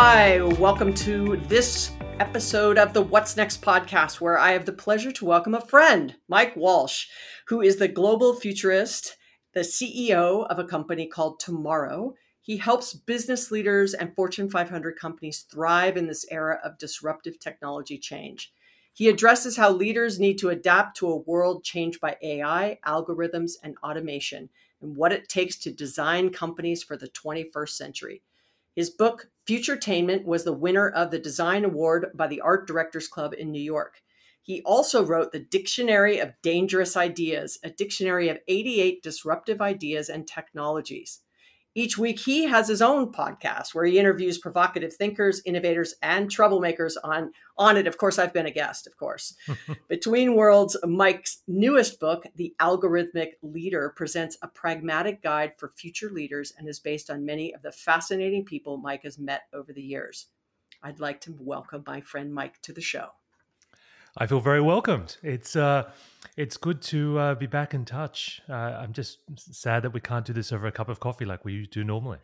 Hi, 0.00 0.40
welcome 0.40 0.94
to 0.94 1.38
this 1.48 1.90
episode 2.20 2.78
of 2.78 2.92
the 2.92 3.02
What's 3.02 3.36
Next 3.36 3.60
podcast, 3.60 4.20
where 4.20 4.38
I 4.38 4.52
have 4.52 4.64
the 4.64 4.72
pleasure 4.72 5.10
to 5.10 5.24
welcome 5.24 5.56
a 5.56 5.60
friend, 5.60 6.14
Mike 6.28 6.54
Walsh, 6.54 7.08
who 7.48 7.62
is 7.62 7.78
the 7.78 7.88
global 7.88 8.36
futurist, 8.36 9.16
the 9.54 9.62
CEO 9.62 10.46
of 10.46 10.60
a 10.60 10.64
company 10.64 11.08
called 11.08 11.40
Tomorrow. 11.40 12.14
He 12.40 12.58
helps 12.58 12.94
business 12.94 13.50
leaders 13.50 13.92
and 13.92 14.14
Fortune 14.14 14.48
500 14.48 14.96
companies 14.96 15.44
thrive 15.50 15.96
in 15.96 16.06
this 16.06 16.24
era 16.30 16.60
of 16.62 16.78
disruptive 16.78 17.40
technology 17.40 17.98
change. 17.98 18.52
He 18.92 19.08
addresses 19.08 19.56
how 19.56 19.72
leaders 19.72 20.20
need 20.20 20.38
to 20.38 20.50
adapt 20.50 20.96
to 20.98 21.08
a 21.08 21.16
world 21.16 21.64
changed 21.64 22.00
by 22.00 22.16
AI, 22.22 22.78
algorithms, 22.86 23.54
and 23.64 23.76
automation, 23.82 24.48
and 24.80 24.94
what 24.94 25.12
it 25.12 25.28
takes 25.28 25.58
to 25.58 25.72
design 25.72 26.30
companies 26.30 26.84
for 26.84 26.96
the 26.96 27.08
21st 27.08 27.70
century. 27.70 28.22
His 28.78 28.90
book, 28.90 29.28
Futuretainment, 29.44 30.24
was 30.24 30.44
the 30.44 30.52
winner 30.52 30.88
of 30.88 31.10
the 31.10 31.18
Design 31.18 31.64
Award 31.64 32.12
by 32.14 32.28
the 32.28 32.40
Art 32.40 32.68
Directors 32.68 33.08
Club 33.08 33.34
in 33.36 33.50
New 33.50 33.60
York. 33.60 34.02
He 34.40 34.62
also 34.62 35.04
wrote 35.04 35.32
the 35.32 35.40
Dictionary 35.40 36.20
of 36.20 36.40
Dangerous 36.42 36.96
Ideas, 36.96 37.58
a 37.64 37.70
dictionary 37.70 38.28
of 38.28 38.38
88 38.46 39.02
disruptive 39.02 39.60
ideas 39.60 40.08
and 40.08 40.28
technologies. 40.28 41.22
Each 41.78 41.96
week, 41.96 42.18
he 42.18 42.42
has 42.42 42.66
his 42.66 42.82
own 42.82 43.12
podcast 43.12 43.72
where 43.72 43.84
he 43.84 44.00
interviews 44.00 44.36
provocative 44.36 44.92
thinkers, 44.92 45.40
innovators, 45.46 45.94
and 46.02 46.28
troublemakers 46.28 46.96
on, 47.04 47.30
on 47.56 47.76
it. 47.76 47.86
Of 47.86 47.98
course, 47.98 48.18
I've 48.18 48.32
been 48.32 48.46
a 48.46 48.50
guest, 48.50 48.88
of 48.88 48.96
course. 48.96 49.36
Between 49.88 50.34
Worlds, 50.34 50.76
Mike's 50.84 51.44
newest 51.46 52.00
book, 52.00 52.24
The 52.34 52.52
Algorithmic 52.58 53.34
Leader, 53.42 53.92
presents 53.94 54.36
a 54.42 54.48
pragmatic 54.48 55.22
guide 55.22 55.52
for 55.56 55.72
future 55.76 56.10
leaders 56.10 56.52
and 56.58 56.68
is 56.68 56.80
based 56.80 57.10
on 57.10 57.24
many 57.24 57.54
of 57.54 57.62
the 57.62 57.70
fascinating 57.70 58.44
people 58.44 58.78
Mike 58.78 59.04
has 59.04 59.16
met 59.16 59.42
over 59.54 59.72
the 59.72 59.80
years. 59.80 60.26
I'd 60.82 60.98
like 60.98 61.20
to 61.20 61.36
welcome 61.38 61.84
my 61.86 62.00
friend 62.00 62.34
Mike 62.34 62.60
to 62.62 62.72
the 62.72 62.80
show. 62.80 63.10
I 64.20 64.26
feel 64.26 64.40
very 64.40 64.60
welcomed. 64.60 65.16
It's 65.22 65.54
uh, 65.54 65.90
it's 66.36 66.56
good 66.56 66.82
to 66.82 67.18
uh, 67.18 67.34
be 67.36 67.46
back 67.46 67.72
in 67.72 67.84
touch. 67.84 68.42
Uh, 68.48 68.52
I'm 68.52 68.92
just 68.92 69.18
sad 69.36 69.84
that 69.84 69.90
we 69.90 70.00
can't 70.00 70.26
do 70.26 70.32
this 70.32 70.52
over 70.52 70.66
a 70.66 70.72
cup 70.72 70.88
of 70.88 70.98
coffee 70.98 71.24
like 71.24 71.44
we 71.44 71.68
do 71.68 71.84
normally. 71.84 72.18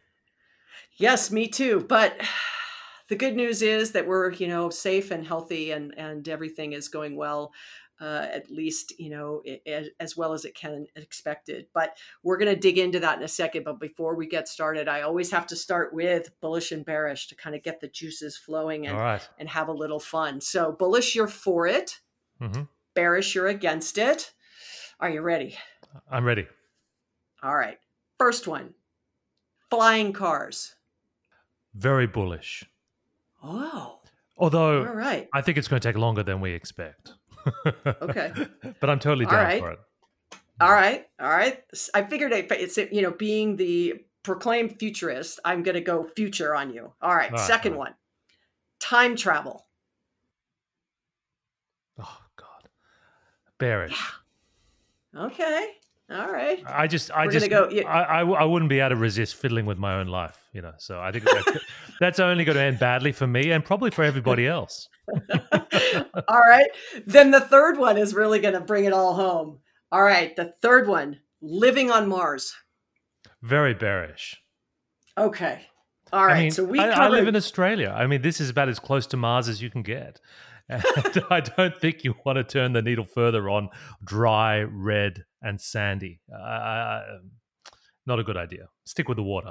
Yes, 0.96 1.30
me 1.30 1.46
too. 1.46 1.86
But 1.88 2.20
the 3.08 3.14
good 3.14 3.36
news 3.36 3.62
is 3.62 3.92
that 3.92 4.08
we're 4.08 4.32
you 4.32 4.48
know 4.48 4.70
safe 4.70 5.12
and 5.12 5.24
healthy, 5.24 5.70
and 5.70 5.94
and 5.96 6.28
everything 6.28 6.72
is 6.72 6.88
going 6.88 7.14
well 7.14 7.52
uh, 8.00 8.26
at 8.30 8.50
least 8.50 8.98
you 8.98 9.10
know 9.10 9.42
it, 9.44 9.94
as 10.00 10.16
well 10.16 10.32
as 10.32 10.44
it 10.44 10.54
can 10.54 10.86
expected. 10.96 11.66
But 11.72 11.96
we're 12.22 12.36
going 12.36 12.54
to 12.54 12.60
dig 12.60 12.78
into 12.78 13.00
that 13.00 13.18
in 13.18 13.24
a 13.24 13.28
second. 13.28 13.64
But 13.64 13.78
before 13.80 14.14
we 14.14 14.26
get 14.26 14.48
started, 14.48 14.88
I 14.88 15.02
always 15.02 15.30
have 15.30 15.46
to 15.48 15.56
start 15.56 15.94
with 15.94 16.30
bullish 16.40 16.72
and 16.72 16.84
bearish 16.84 17.28
to 17.28 17.36
kind 17.36 17.54
of 17.54 17.62
get 17.62 17.80
the 17.80 17.88
juices 17.88 18.36
flowing 18.36 18.86
and 18.86 19.20
and 19.38 19.48
have 19.48 19.68
a 19.68 19.72
little 19.72 20.00
fun. 20.00 20.40
So 20.40 20.72
bullish, 20.72 21.14
you're 21.14 21.28
for 21.28 21.66
it. 21.66 22.00
Mm-hmm. 22.40 22.62
Bearish, 22.94 23.34
you're 23.34 23.48
against 23.48 23.98
it. 23.98 24.32
Are 25.00 25.10
you 25.10 25.20
ready? 25.20 25.56
I'm 26.10 26.24
ready. 26.24 26.46
All 27.42 27.54
right. 27.54 27.78
First 28.18 28.46
one, 28.46 28.74
flying 29.70 30.12
cars. 30.12 30.74
Very 31.74 32.06
bullish. 32.06 32.64
Oh. 33.42 34.00
Although, 34.36 34.86
all 34.86 34.94
right. 34.94 35.28
I 35.32 35.42
think 35.42 35.58
it's 35.58 35.68
going 35.68 35.80
to 35.80 35.88
take 35.88 35.98
longer 35.98 36.22
than 36.22 36.40
we 36.40 36.52
expect 36.52 37.12
okay. 38.02 38.32
but 38.80 38.90
I'm 38.90 38.98
totally 38.98 39.26
down 39.26 39.34
right. 39.34 39.60
for 39.60 39.72
it. 39.72 39.78
All 40.60 40.72
right. 40.72 41.06
All 41.20 41.28
right. 41.28 41.62
I 41.94 42.02
figured 42.04 42.32
it's, 42.32 42.76
you 42.76 43.02
know, 43.02 43.10
being 43.10 43.56
the 43.56 43.94
proclaimed 44.22 44.78
futurist, 44.78 45.40
I'm 45.44 45.62
going 45.62 45.74
to 45.74 45.80
go 45.80 46.04
future 46.04 46.54
on 46.54 46.72
you. 46.72 46.92
All 47.02 47.14
right. 47.14 47.30
All 47.30 47.38
right 47.38 47.46
Second 47.46 47.74
all 47.74 47.80
right. 47.80 47.88
one 47.90 47.94
time 48.80 49.16
travel. 49.16 49.66
Oh, 51.98 52.18
God. 52.36 52.68
Bearish. 53.58 53.98
Yeah. 55.14 55.24
Okay. 55.26 55.68
All 56.10 56.30
right. 56.30 56.62
I 56.66 56.86
just, 56.86 57.10
I 57.10 57.24
We're 57.24 57.32
just, 57.32 57.48
go, 57.48 57.68
yeah. 57.70 57.88
I, 57.88 58.20
I, 58.20 58.26
I, 58.26 58.44
wouldn't 58.44 58.68
be 58.68 58.80
able 58.80 58.90
to 58.90 58.96
resist 58.96 59.36
fiddling 59.36 59.64
with 59.64 59.78
my 59.78 59.94
own 59.94 60.08
life, 60.08 60.38
you 60.52 60.60
know. 60.60 60.74
So 60.76 61.00
I 61.00 61.10
think 61.10 61.24
that's, 61.24 61.64
that's 62.00 62.20
only 62.20 62.44
going 62.44 62.56
to 62.56 62.62
end 62.62 62.78
badly 62.78 63.10
for 63.10 63.26
me 63.26 63.52
and 63.52 63.64
probably 63.64 63.90
for 63.90 64.04
everybody 64.04 64.46
else. 64.46 64.88
all 66.28 66.40
right. 66.40 66.68
Then 67.06 67.30
the 67.30 67.40
third 67.40 67.78
one 67.78 67.96
is 67.96 68.14
really 68.14 68.38
going 68.38 68.54
to 68.54 68.60
bring 68.60 68.84
it 68.84 68.92
all 68.92 69.14
home. 69.14 69.58
All 69.92 70.02
right. 70.02 70.34
The 70.34 70.54
third 70.62 70.88
one 70.88 71.20
living 71.40 71.90
on 71.90 72.08
Mars. 72.08 72.54
Very 73.42 73.74
bearish. 73.74 74.40
Okay. 75.16 75.60
All 76.12 76.26
right. 76.26 76.36
I 76.36 76.42
mean, 76.42 76.50
so 76.50 76.64
we 76.64 76.78
I, 76.80 76.94
covered... 76.94 77.02
I 77.02 77.08
live 77.08 77.28
in 77.28 77.36
Australia. 77.36 77.94
I 77.96 78.06
mean, 78.06 78.22
this 78.22 78.40
is 78.40 78.50
about 78.50 78.68
as 78.68 78.78
close 78.78 79.06
to 79.08 79.16
Mars 79.16 79.48
as 79.48 79.60
you 79.62 79.70
can 79.70 79.82
get. 79.82 80.20
And 80.66 80.82
I 81.30 81.40
don't 81.40 81.78
think 81.78 82.04
you 82.04 82.14
want 82.24 82.36
to 82.36 82.42
turn 82.42 82.72
the 82.72 82.80
needle 82.80 83.04
further 83.04 83.50
on 83.50 83.68
dry, 84.02 84.62
red, 84.62 85.24
and 85.42 85.60
sandy. 85.60 86.22
Uh, 86.34 87.02
not 88.06 88.18
a 88.18 88.24
good 88.24 88.38
idea. 88.38 88.68
Stick 88.86 89.06
with 89.06 89.16
the 89.16 89.22
water. 89.22 89.50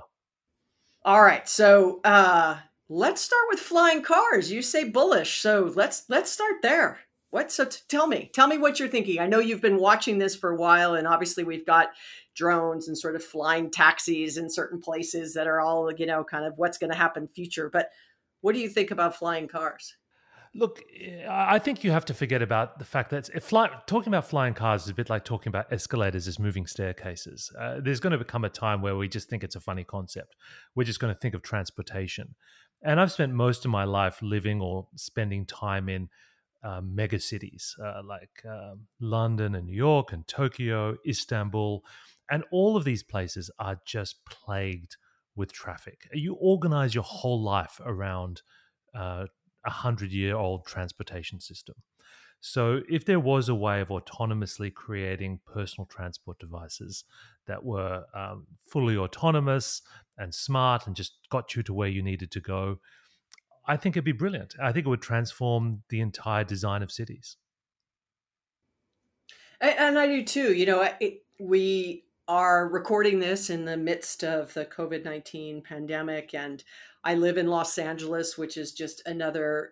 All 1.05 1.21
right. 1.21 1.47
So 1.47 2.01
uh, 2.03 2.57
let's 2.93 3.21
start 3.21 3.43
with 3.49 3.59
flying 3.59 4.03
cars. 4.03 4.51
You 4.51 4.61
say 4.61 4.83
bullish, 4.83 5.41
so 5.41 5.71
let's 5.75 6.03
let's 6.09 6.31
start 6.31 6.55
there. 6.61 6.99
What? 7.31 7.51
So 7.51 7.65
t- 7.65 7.79
tell 7.89 8.05
me, 8.05 8.29
tell 8.33 8.47
me 8.47 8.59
what 8.59 8.79
you're 8.79 8.87
thinking. 8.87 9.19
I 9.19 9.25
know 9.25 9.39
you've 9.39 9.61
been 9.61 9.79
watching 9.79 10.19
this 10.19 10.35
for 10.35 10.51
a 10.51 10.55
while, 10.55 10.93
and 10.93 11.07
obviously 11.07 11.43
we've 11.43 11.65
got 11.65 11.89
drones 12.35 12.87
and 12.87 12.97
sort 12.97 13.15
of 13.15 13.23
flying 13.23 13.71
taxis 13.71 14.37
in 14.37 14.49
certain 14.49 14.79
places 14.79 15.33
that 15.33 15.47
are 15.47 15.59
all 15.59 15.91
you 15.91 16.05
know 16.05 16.23
kind 16.23 16.45
of 16.45 16.53
what's 16.57 16.77
going 16.77 16.91
to 16.91 16.97
happen 16.97 17.27
future. 17.27 17.69
But 17.71 17.89
what 18.41 18.53
do 18.53 18.61
you 18.61 18.69
think 18.69 18.91
about 18.91 19.15
flying 19.15 19.47
cars? 19.47 19.95
Look, 20.55 20.83
I 21.27 21.57
think 21.57 21.83
you 21.83 21.89
have 21.89 22.05
to 22.05 22.13
forget 22.13 22.43
about 22.43 22.77
the 22.77 22.85
fact 22.85 23.09
that 23.09 23.41
fly, 23.41 23.71
talking 23.87 24.13
about 24.13 24.29
flying 24.29 24.53
cars 24.53 24.83
is 24.83 24.89
a 24.89 24.93
bit 24.93 25.09
like 25.09 25.25
talking 25.25 25.49
about 25.49 25.73
escalators 25.73 26.27
as 26.27 26.37
moving 26.37 26.67
staircases. 26.67 27.51
Uh, 27.59 27.79
there's 27.81 27.99
going 27.99 28.11
to 28.11 28.19
become 28.19 28.45
a 28.45 28.49
time 28.49 28.83
where 28.83 28.95
we 28.95 29.07
just 29.07 29.29
think 29.29 29.43
it's 29.43 29.55
a 29.55 29.59
funny 29.59 29.83
concept. 29.83 30.35
We're 30.75 30.83
just 30.83 30.99
going 30.99 31.11
to 31.11 31.19
think 31.19 31.33
of 31.33 31.41
transportation. 31.41 32.35
And 32.83 32.99
I've 32.99 33.11
spent 33.11 33.33
most 33.33 33.65
of 33.65 33.71
my 33.71 33.85
life 33.85 34.21
living 34.21 34.61
or 34.61 34.87
spending 34.95 35.45
time 35.45 35.87
in 35.87 36.09
uh, 36.63 36.81
mega 36.81 37.19
cities 37.19 37.75
uh, 37.83 38.01
like 38.05 38.43
uh, 38.49 38.75
London 38.99 39.55
and 39.55 39.67
New 39.67 39.75
York 39.75 40.11
and 40.13 40.27
Tokyo, 40.27 40.97
Istanbul. 41.07 41.83
And 42.29 42.43
all 42.51 42.75
of 42.77 42.83
these 42.83 43.03
places 43.03 43.49
are 43.59 43.79
just 43.85 44.25
plagued 44.25 44.97
with 45.35 45.51
traffic. 45.51 46.07
You 46.13 46.35
organize 46.35 46.93
your 46.93 47.03
whole 47.03 47.41
life 47.41 47.79
around 47.85 48.41
uh, 48.95 49.25
a 49.65 49.69
hundred 49.69 50.11
year 50.11 50.35
old 50.35 50.65
transportation 50.65 51.39
system. 51.39 51.75
So, 52.45 52.81
if 52.89 53.05
there 53.05 53.21
was 53.21 53.47
a 53.47 53.55
way 53.55 53.79
of 53.79 53.87
autonomously 53.87 54.73
creating 54.73 55.39
personal 55.45 55.85
transport 55.85 56.39
devices 56.39 57.05
that 57.47 57.63
were 57.63 58.03
um, 58.13 58.47
fully 58.69 58.97
autonomous 58.97 59.81
and 60.17 60.35
smart 60.35 60.85
and 60.85 60.93
just 60.93 61.13
got 61.29 61.55
you 61.55 61.63
to 61.63 61.73
where 61.73 61.87
you 61.87 62.03
needed 62.03 62.31
to 62.31 62.41
go, 62.41 62.79
I 63.65 63.77
think 63.77 63.95
it'd 63.95 64.03
be 64.03 64.11
brilliant. 64.11 64.55
I 64.61 64.73
think 64.73 64.85
it 64.85 64.89
would 64.89 65.01
transform 65.01 65.83
the 65.87 66.01
entire 66.01 66.43
design 66.43 66.83
of 66.83 66.91
cities. 66.91 67.37
And 69.61 69.97
I 69.97 70.05
do 70.07 70.21
too. 70.21 70.53
You 70.53 70.65
know, 70.65 70.89
it, 70.99 71.23
we 71.39 72.03
are 72.27 72.67
recording 72.67 73.19
this 73.19 73.49
in 73.49 73.63
the 73.63 73.77
midst 73.77 74.21
of 74.21 74.53
the 74.53 74.65
COVID 74.65 75.05
19 75.05 75.61
pandemic, 75.61 76.33
and 76.33 76.61
I 77.05 77.15
live 77.15 77.37
in 77.37 77.47
Los 77.47 77.77
Angeles, 77.77 78.37
which 78.37 78.57
is 78.57 78.73
just 78.73 79.01
another 79.05 79.71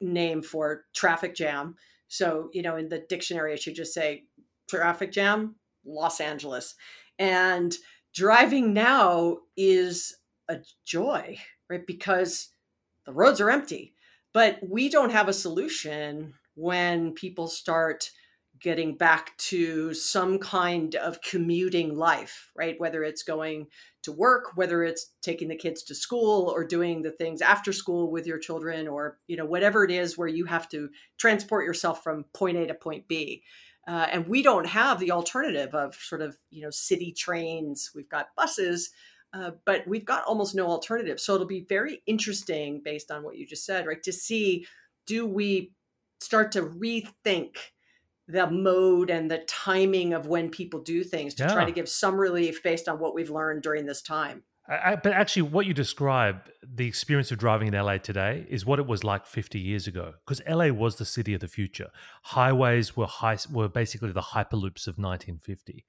name 0.00 0.42
for 0.42 0.86
traffic 0.92 1.36
jam. 1.36 1.76
So, 2.08 2.50
you 2.52 2.62
know, 2.62 2.76
in 2.76 2.88
the 2.88 3.04
dictionary, 3.08 3.54
it 3.54 3.60
should 3.60 3.74
just 3.74 3.94
say 3.94 4.24
traffic 4.68 5.12
jam, 5.12 5.56
Los 5.84 6.20
Angeles. 6.20 6.74
And 7.18 7.74
driving 8.14 8.72
now 8.72 9.38
is 9.56 10.16
a 10.48 10.58
joy, 10.84 11.38
right? 11.68 11.86
Because 11.86 12.48
the 13.06 13.12
roads 13.12 13.40
are 13.40 13.50
empty. 13.50 13.94
But 14.32 14.58
we 14.62 14.88
don't 14.88 15.12
have 15.12 15.28
a 15.28 15.32
solution 15.32 16.34
when 16.54 17.12
people 17.12 17.48
start 17.48 18.10
getting 18.60 18.96
back 18.96 19.36
to 19.38 19.94
some 19.94 20.38
kind 20.38 20.94
of 20.96 21.20
commuting 21.22 21.96
life, 21.96 22.50
right? 22.56 22.78
Whether 22.78 23.04
it's 23.04 23.22
going 23.22 23.66
to 24.02 24.12
work, 24.12 24.56
whether 24.56 24.82
it's 24.82 25.12
taking 25.22 25.48
the 25.48 25.56
kids 25.56 25.82
to 25.84 25.94
school 25.94 26.52
or 26.54 26.64
doing 26.64 27.02
the 27.02 27.10
things 27.10 27.42
after 27.42 27.72
school 27.72 28.10
with 28.10 28.26
your 28.26 28.38
children 28.38 28.88
or, 28.88 29.18
you 29.26 29.36
know, 29.36 29.44
whatever 29.44 29.84
it 29.84 29.90
is 29.90 30.16
where 30.16 30.28
you 30.28 30.44
have 30.44 30.68
to 30.70 30.88
transport 31.18 31.64
yourself 31.64 32.02
from 32.02 32.24
point 32.34 32.56
A 32.56 32.66
to 32.66 32.74
point 32.74 33.08
B. 33.08 33.42
Uh, 33.86 34.06
and 34.12 34.28
we 34.28 34.42
don't 34.42 34.66
have 34.66 34.98
the 34.98 35.12
alternative 35.12 35.74
of 35.74 35.94
sort 35.94 36.20
of, 36.20 36.36
you 36.50 36.62
know, 36.62 36.70
city 36.70 37.12
trains. 37.12 37.90
We've 37.94 38.08
got 38.08 38.34
buses, 38.36 38.90
uh, 39.32 39.52
but 39.64 39.86
we've 39.86 40.04
got 40.04 40.24
almost 40.24 40.54
no 40.54 40.66
alternative. 40.66 41.18
So 41.20 41.34
it'll 41.34 41.46
be 41.46 41.66
very 41.68 42.02
interesting 42.06 42.82
based 42.84 43.10
on 43.10 43.22
what 43.22 43.36
you 43.36 43.46
just 43.46 43.64
said, 43.64 43.86
right? 43.86 44.02
To 44.02 44.12
see 44.12 44.66
do 45.06 45.26
we 45.26 45.72
start 46.20 46.52
to 46.52 46.62
rethink 46.62 47.56
the 48.28 48.48
mode 48.50 49.10
and 49.10 49.30
the 49.30 49.38
timing 49.38 50.12
of 50.12 50.26
when 50.26 50.50
people 50.50 50.80
do 50.80 51.02
things 51.02 51.34
to 51.34 51.44
yeah. 51.44 51.52
try 51.52 51.64
to 51.64 51.72
give 51.72 51.88
some 51.88 52.16
relief 52.16 52.62
based 52.62 52.88
on 52.88 52.98
what 52.98 53.14
we've 53.14 53.30
learned 53.30 53.62
during 53.62 53.86
this 53.86 54.02
time. 54.02 54.42
I, 54.70 54.96
but 54.96 55.12
actually, 55.12 55.42
what 55.42 55.64
you 55.64 55.72
describe, 55.72 56.42
the 56.62 56.86
experience 56.86 57.32
of 57.32 57.38
driving 57.38 57.68
in 57.68 57.74
LA 57.74 57.96
today 57.96 58.44
is 58.50 58.66
what 58.66 58.78
it 58.78 58.86
was 58.86 59.02
like 59.02 59.24
50 59.24 59.58
years 59.58 59.86
ago 59.86 60.12
because 60.26 60.42
LA 60.46 60.68
was 60.68 60.96
the 60.96 61.06
city 61.06 61.32
of 61.32 61.40
the 61.40 61.48
future. 61.48 61.88
Highways 62.22 62.94
were 62.94 63.06
high, 63.06 63.38
were 63.50 63.68
basically 63.68 64.12
the 64.12 64.20
hyperloops 64.20 64.86
of 64.86 64.98
1950 64.98 65.86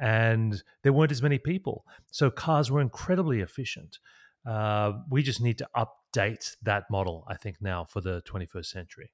and 0.00 0.62
there 0.82 0.92
weren't 0.92 1.12
as 1.12 1.22
many 1.22 1.38
people. 1.38 1.84
So 2.10 2.30
cars 2.30 2.70
were 2.70 2.80
incredibly 2.80 3.40
efficient. 3.40 3.98
Uh, 4.46 4.92
we 5.10 5.22
just 5.22 5.40
need 5.40 5.58
to 5.58 5.68
update 5.76 6.56
that 6.62 6.84
model, 6.90 7.24
I 7.28 7.36
think, 7.36 7.56
now 7.60 7.84
for 7.84 8.00
the 8.00 8.22
21st 8.22 8.66
century. 8.66 9.12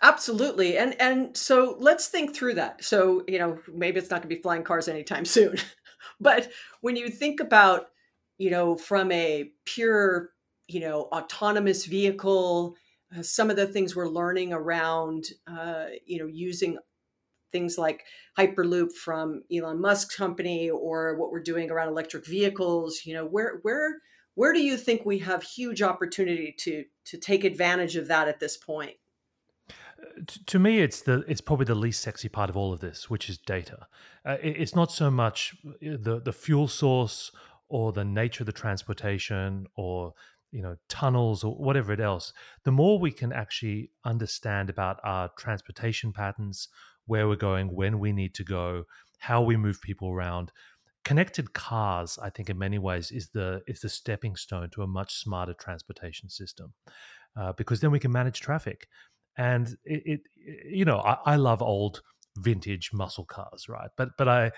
Absolutely. 0.00 0.78
And 0.78 1.00
and 1.00 1.36
so 1.36 1.76
let's 1.80 2.06
think 2.06 2.34
through 2.34 2.54
that. 2.54 2.84
So, 2.84 3.24
you 3.26 3.38
know, 3.38 3.58
maybe 3.72 3.98
it's 3.98 4.10
not 4.10 4.22
going 4.22 4.30
to 4.30 4.36
be 4.36 4.42
flying 4.42 4.62
cars 4.62 4.88
anytime 4.88 5.24
soon. 5.24 5.56
but 6.20 6.50
when 6.80 6.96
you 6.96 7.08
think 7.08 7.40
about, 7.40 7.88
you 8.38 8.50
know, 8.50 8.76
from 8.76 9.10
a 9.10 9.50
pure, 9.64 10.30
you 10.68 10.80
know, 10.80 11.08
autonomous 11.12 11.84
vehicle, 11.84 12.76
uh, 13.16 13.22
some 13.22 13.50
of 13.50 13.56
the 13.56 13.66
things 13.66 13.96
we're 13.96 14.08
learning 14.08 14.52
around, 14.52 15.30
uh, 15.48 15.86
you 16.06 16.18
know, 16.18 16.26
using 16.26 16.78
things 17.50 17.78
like 17.78 18.04
Hyperloop 18.38 18.92
from 18.92 19.42
Elon 19.52 19.80
Musk's 19.80 20.14
company 20.14 20.70
or 20.70 21.16
what 21.16 21.32
we're 21.32 21.42
doing 21.42 21.70
around 21.70 21.88
electric 21.88 22.26
vehicles, 22.26 23.00
you 23.04 23.14
know, 23.14 23.24
where 23.26 23.58
where 23.62 23.96
where 24.34 24.52
do 24.52 24.60
you 24.60 24.76
think 24.76 25.04
we 25.04 25.18
have 25.18 25.42
huge 25.42 25.82
opportunity 25.82 26.54
to 26.60 26.84
to 27.06 27.18
take 27.18 27.42
advantage 27.42 27.96
of 27.96 28.06
that 28.06 28.28
at 28.28 28.38
this 28.38 28.56
point? 28.56 28.96
To 30.46 30.58
me 30.58 30.80
it's 30.80 31.02
the 31.02 31.24
it's 31.28 31.40
probably 31.40 31.64
the 31.64 31.74
least 31.74 32.00
sexy 32.00 32.28
part 32.28 32.50
of 32.50 32.56
all 32.56 32.72
of 32.72 32.80
this 32.80 33.08
which 33.10 33.28
is 33.28 33.38
data. 33.38 33.86
Uh, 34.24 34.36
it, 34.42 34.56
it's 34.60 34.74
not 34.74 34.92
so 34.92 35.10
much 35.10 35.54
uh, 35.66 35.96
the 36.00 36.20
the 36.24 36.32
fuel 36.32 36.68
source 36.68 37.30
or 37.68 37.92
the 37.92 38.04
nature 38.04 38.42
of 38.42 38.46
the 38.46 38.52
transportation 38.52 39.66
or 39.76 40.14
you 40.50 40.62
know 40.62 40.76
tunnels 40.88 41.44
or 41.44 41.54
whatever 41.54 41.92
it 41.92 42.00
else. 42.00 42.32
The 42.64 42.72
more 42.72 42.98
we 42.98 43.10
can 43.10 43.32
actually 43.32 43.90
understand 44.04 44.70
about 44.70 44.98
our 45.04 45.30
transportation 45.38 46.12
patterns 46.12 46.68
where 47.06 47.26
we're 47.26 47.36
going 47.36 47.74
when 47.74 47.98
we 47.98 48.12
need 48.12 48.34
to 48.34 48.44
go 48.44 48.84
how 49.18 49.42
we 49.42 49.56
move 49.56 49.80
people 49.82 50.10
around 50.10 50.52
connected 51.04 51.52
cars 51.54 52.18
i 52.22 52.30
think 52.30 52.48
in 52.50 52.58
many 52.58 52.78
ways 52.78 53.10
is 53.10 53.30
the 53.30 53.62
is 53.66 53.80
the 53.80 53.88
stepping 53.88 54.36
stone 54.36 54.68
to 54.70 54.82
a 54.82 54.86
much 54.86 55.14
smarter 55.14 55.54
transportation 55.54 56.28
system 56.28 56.72
uh, 57.36 57.52
because 57.54 57.80
then 57.80 57.90
we 57.90 57.98
can 57.98 58.12
manage 58.12 58.40
traffic 58.40 58.88
and 59.38 59.78
it, 59.84 60.02
it 60.04 60.20
you 60.68 60.84
know 60.84 60.98
I, 60.98 61.16
I, 61.24 61.36
love 61.36 61.62
old 61.62 62.02
vintage 62.36 62.92
muscle 62.92 63.24
cars 63.24 63.68
right? 63.68 63.90
But 63.96 64.10
but 64.18 64.28
i 64.28 64.52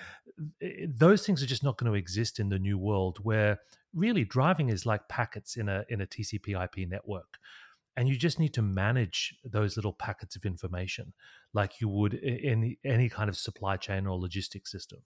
it, 0.59 0.99
those 0.99 1.25
things 1.25 1.43
are 1.43 1.47
just 1.47 1.63
not 1.63 1.77
going 1.77 1.93
to 1.93 1.99
exist 1.99 2.41
in 2.41 2.49
the 2.49 2.59
new 2.59 2.79
world 2.79 3.19
where 3.23 3.61
really 3.95 4.25
driving 4.25 4.71
is 4.71 4.87
like 4.87 5.07
packets 5.09 5.57
in 5.57 5.69
a 5.69 5.85
in 5.89 6.01
a 6.01 6.07
tcp 6.07 6.65
ip 6.65 6.89
network. 6.89 7.39
And 7.97 8.09
you 8.09 8.17
just 8.17 8.39
need 8.39 8.55
to 8.55 8.63
manage 8.63 9.35
those 9.45 9.77
little 9.77 9.93
packets 9.93 10.35
of 10.35 10.47
information 10.47 11.13
like 11.53 11.81
you 11.81 11.89
would 11.89 12.15
in 12.15 12.77
any 12.85 13.09
kind 13.09 13.29
of 13.29 13.37
supply 13.37 13.77
chain 13.77 14.07
or 14.07 14.19
logistics 14.19 14.73
system. 14.73 15.01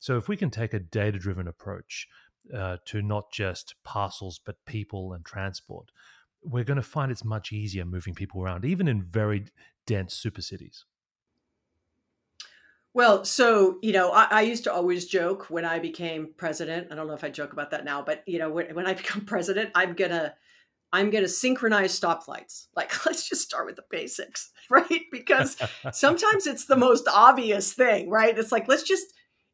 So 0.00 0.16
if 0.16 0.26
we 0.26 0.36
can 0.36 0.50
take 0.50 0.74
a 0.74 0.80
data 0.80 1.18
driven 1.18 1.46
approach 1.46 2.08
uh, 2.52 2.78
to 2.86 3.02
not 3.02 3.30
just 3.30 3.74
parcels 3.84 4.40
but 4.44 4.56
people 4.66 5.12
and 5.12 5.24
transport 5.24 5.90
we're 6.44 6.64
going 6.64 6.76
to 6.76 6.82
find 6.82 7.10
it's 7.10 7.24
much 7.24 7.52
easier 7.52 7.84
moving 7.84 8.14
people 8.14 8.42
around, 8.42 8.64
even 8.64 8.86
in 8.88 9.02
very 9.02 9.46
dense 9.86 10.14
super 10.14 10.42
cities. 10.42 10.84
Well, 12.92 13.24
so 13.24 13.78
you 13.82 13.92
know, 13.92 14.12
I, 14.12 14.28
I, 14.30 14.40
used 14.42 14.64
to 14.64 14.72
always 14.72 15.06
joke 15.06 15.50
when 15.50 15.64
I 15.64 15.80
became 15.80 16.28
president. 16.36 16.88
I 16.92 16.94
don't 16.94 17.08
know 17.08 17.14
if 17.14 17.24
I 17.24 17.28
joke 17.28 17.52
about 17.52 17.72
that 17.72 17.84
now, 17.84 18.02
but 18.02 18.22
you 18.26 18.38
know, 18.38 18.50
when, 18.50 18.72
when 18.74 18.86
I 18.86 18.94
become 18.94 19.22
president, 19.22 19.70
I'm 19.74 19.94
gonna, 19.94 20.34
I'm 20.92 21.10
gonna 21.10 21.28
synchronize 21.28 21.98
stoplights. 21.98 22.68
Like, 22.76 23.04
let's 23.06 23.28
just 23.28 23.42
start 23.42 23.66
with 23.66 23.74
the 23.74 23.84
basics, 23.90 24.52
right? 24.70 25.02
Because 25.10 25.56
sometimes 25.92 26.46
it's 26.46 26.66
the 26.66 26.76
most 26.76 27.08
obvious 27.12 27.72
thing, 27.72 28.10
right? 28.10 28.38
It's 28.38 28.52
like 28.52 28.68
let's 28.68 28.84
just, 28.84 29.06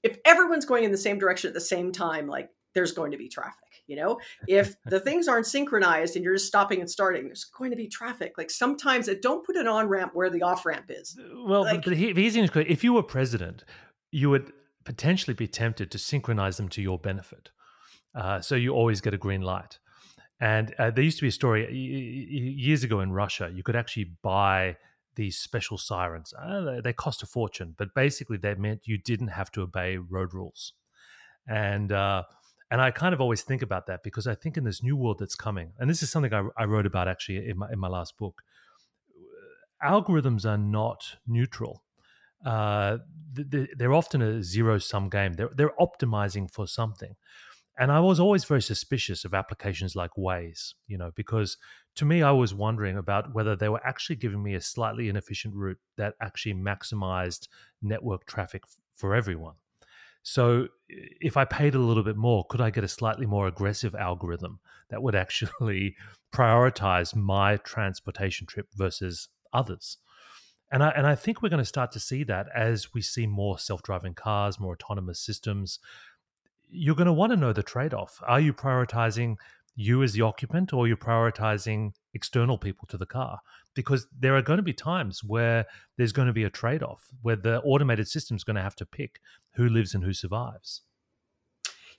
if 0.02 0.18
everyone's 0.26 0.66
going 0.66 0.84
in 0.84 0.92
the 0.92 0.98
same 0.98 1.18
direction 1.18 1.48
at 1.48 1.54
the 1.54 1.60
same 1.60 1.92
time, 1.92 2.26
like 2.26 2.50
there's 2.74 2.92
going 2.92 3.10
to 3.12 3.18
be 3.18 3.28
traffic 3.28 3.70
you 3.90 3.96
know? 3.96 4.20
If 4.46 4.76
the 4.86 5.00
things 5.08 5.28
aren't 5.28 5.46
synchronized 5.46 6.16
and 6.16 6.24
you're 6.24 6.36
just 6.36 6.46
stopping 6.46 6.80
and 6.80 6.88
starting 6.88 7.24
there's 7.24 7.44
going 7.44 7.72
to 7.72 7.76
be 7.76 7.88
traffic. 7.88 8.34
Like 8.38 8.50
sometimes 8.50 9.08
it 9.08 9.20
don't 9.20 9.44
put 9.44 9.56
an 9.56 9.66
on 9.66 9.88
ramp 9.88 10.12
where 10.14 10.30
the 10.30 10.42
off 10.42 10.64
ramp 10.64 10.86
is 10.88 11.18
well 11.44 11.62
like, 11.62 11.84
but 11.84 11.90
the, 11.90 11.96
easy 11.96 12.40
if 12.40 12.84
you 12.84 12.94
were 12.94 13.02
president 13.02 13.64
you 14.12 14.30
would 14.30 14.52
potentially 14.84 15.34
be 15.34 15.46
tempted 15.46 15.90
to 15.90 15.98
synchronize 15.98 16.56
them 16.56 16.68
to 16.68 16.80
your 16.80 16.98
benefit. 16.98 17.50
Uh, 18.14 18.40
so 18.40 18.54
you 18.54 18.72
always 18.72 19.00
get 19.00 19.14
a 19.14 19.18
green 19.18 19.42
light. 19.42 19.78
And 20.40 20.74
uh, 20.78 20.90
there 20.90 21.04
used 21.04 21.18
to 21.18 21.22
be 21.22 21.28
a 21.28 21.32
story 21.32 21.70
years 21.72 22.82
ago 22.84 23.00
in 23.00 23.12
russia 23.12 23.50
you 23.52 23.62
could 23.62 23.76
actually 23.76 24.12
buy 24.22 24.76
these 25.16 25.36
special 25.36 25.76
sirens. 25.76 26.32
Uh, 26.32 26.80
they 26.82 26.92
cost 26.92 27.24
a 27.24 27.26
fortune 27.26 27.74
but 27.76 27.88
basically 27.94 28.36
they 28.36 28.54
meant 28.54 28.82
you 28.84 28.98
didn't 28.98 29.28
have 29.28 29.50
to 29.50 29.62
obey 29.62 29.96
road 29.96 30.32
rules. 30.32 30.74
And 31.48 31.90
uh, 31.90 32.22
and 32.70 32.80
I 32.80 32.90
kind 32.90 33.12
of 33.14 33.20
always 33.20 33.42
think 33.42 33.62
about 33.62 33.86
that 33.86 34.02
because 34.02 34.26
I 34.26 34.34
think 34.34 34.56
in 34.56 34.64
this 34.64 34.82
new 34.82 34.96
world 34.96 35.18
that's 35.18 35.34
coming, 35.34 35.72
and 35.78 35.90
this 35.90 36.02
is 36.02 36.10
something 36.10 36.32
I, 36.32 36.44
I 36.56 36.64
wrote 36.64 36.86
about 36.86 37.08
actually 37.08 37.48
in 37.48 37.58
my, 37.58 37.68
in 37.72 37.78
my 37.78 37.88
last 37.88 38.16
book, 38.16 38.42
algorithms 39.82 40.44
are 40.44 40.58
not 40.58 41.16
neutral. 41.26 41.82
Uh, 42.44 42.98
they're 43.32 43.92
often 43.92 44.22
a 44.22 44.42
zero 44.42 44.78
sum 44.78 45.08
game. 45.08 45.34
They're, 45.34 45.50
they're 45.54 45.74
optimizing 45.80 46.50
for 46.50 46.66
something. 46.66 47.16
And 47.78 47.90
I 47.90 48.00
was 48.00 48.20
always 48.20 48.44
very 48.44 48.62
suspicious 48.62 49.24
of 49.24 49.32
applications 49.32 49.96
like 49.96 50.10
Waze, 50.16 50.74
you 50.86 50.98
know, 50.98 51.12
because 51.14 51.56
to 51.96 52.04
me, 52.04 52.22
I 52.22 52.30
was 52.30 52.54
wondering 52.54 52.98
about 52.98 53.34
whether 53.34 53.56
they 53.56 53.68
were 53.68 53.84
actually 53.86 54.16
giving 54.16 54.42
me 54.42 54.54
a 54.54 54.60
slightly 54.60 55.08
inefficient 55.08 55.54
route 55.54 55.78
that 55.96 56.14
actually 56.20 56.54
maximized 56.54 57.48
network 57.80 58.26
traffic 58.26 58.64
for 58.94 59.14
everyone. 59.14 59.54
So 60.22 60.68
if 60.88 61.36
I 61.36 61.44
paid 61.44 61.74
a 61.74 61.78
little 61.78 62.02
bit 62.02 62.16
more, 62.16 62.44
could 62.48 62.60
I 62.60 62.70
get 62.70 62.84
a 62.84 62.88
slightly 62.88 63.26
more 63.26 63.46
aggressive 63.46 63.94
algorithm 63.94 64.60
that 64.90 65.02
would 65.02 65.14
actually 65.24 65.96
prioritize 66.32 67.14
my 67.14 67.56
transportation 67.58 68.46
trip 68.46 68.68
versus 68.74 69.28
others? 69.52 69.98
And 70.72 70.82
I, 70.82 70.90
and 70.90 71.06
I 71.06 71.14
think 71.16 71.42
we're 71.42 71.48
going 71.48 71.58
to 71.58 71.64
start 71.64 71.90
to 71.92 72.00
see 72.00 72.22
that 72.24 72.46
as 72.54 72.94
we 72.94 73.02
see 73.02 73.26
more 73.26 73.58
self 73.58 73.82
driving 73.82 74.14
cars, 74.14 74.60
more 74.60 74.72
autonomous 74.74 75.18
systems. 75.20 75.80
You're 76.68 76.94
going 76.94 77.06
to 77.06 77.12
want 77.12 77.32
to 77.32 77.36
know 77.36 77.52
the 77.52 77.64
trade 77.64 77.92
off. 77.92 78.20
Are 78.24 78.38
you 78.38 78.52
prioritizing 78.52 79.34
you 79.80 80.02
as 80.02 80.12
the 80.12 80.22
occupant 80.22 80.72
or 80.72 80.86
you're 80.86 80.96
prioritizing 80.96 81.92
external 82.14 82.58
people 82.58 82.86
to 82.88 82.98
the 82.98 83.06
car? 83.06 83.40
because 83.74 84.08
there 84.18 84.36
are 84.36 84.42
going 84.42 84.56
to 84.56 84.62
be 84.62 84.72
times 84.72 85.22
where 85.22 85.66
there's 85.96 86.12
going 86.12 86.26
to 86.26 86.32
be 86.32 86.44
a 86.44 86.50
trade 86.50 86.82
off 86.82 87.06
where 87.22 87.36
the 87.36 87.60
automated 87.62 88.08
system 88.08 88.36
is 88.36 88.44
going 88.44 88.56
to 88.56 88.62
have 88.62 88.76
to 88.76 88.86
pick 88.86 89.20
who 89.54 89.68
lives 89.68 89.94
and 89.94 90.04
who 90.04 90.12
survives. 90.12 90.82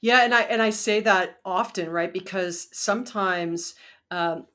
Yeah, 0.01 0.23
and 0.23 0.33
I 0.33 0.41
and 0.43 0.63
I 0.63 0.71
say 0.71 0.99
that 1.01 1.37
often, 1.45 1.89
right? 1.89 2.11
Because 2.11 2.69
sometimes, 2.73 3.75
um, 4.09 4.47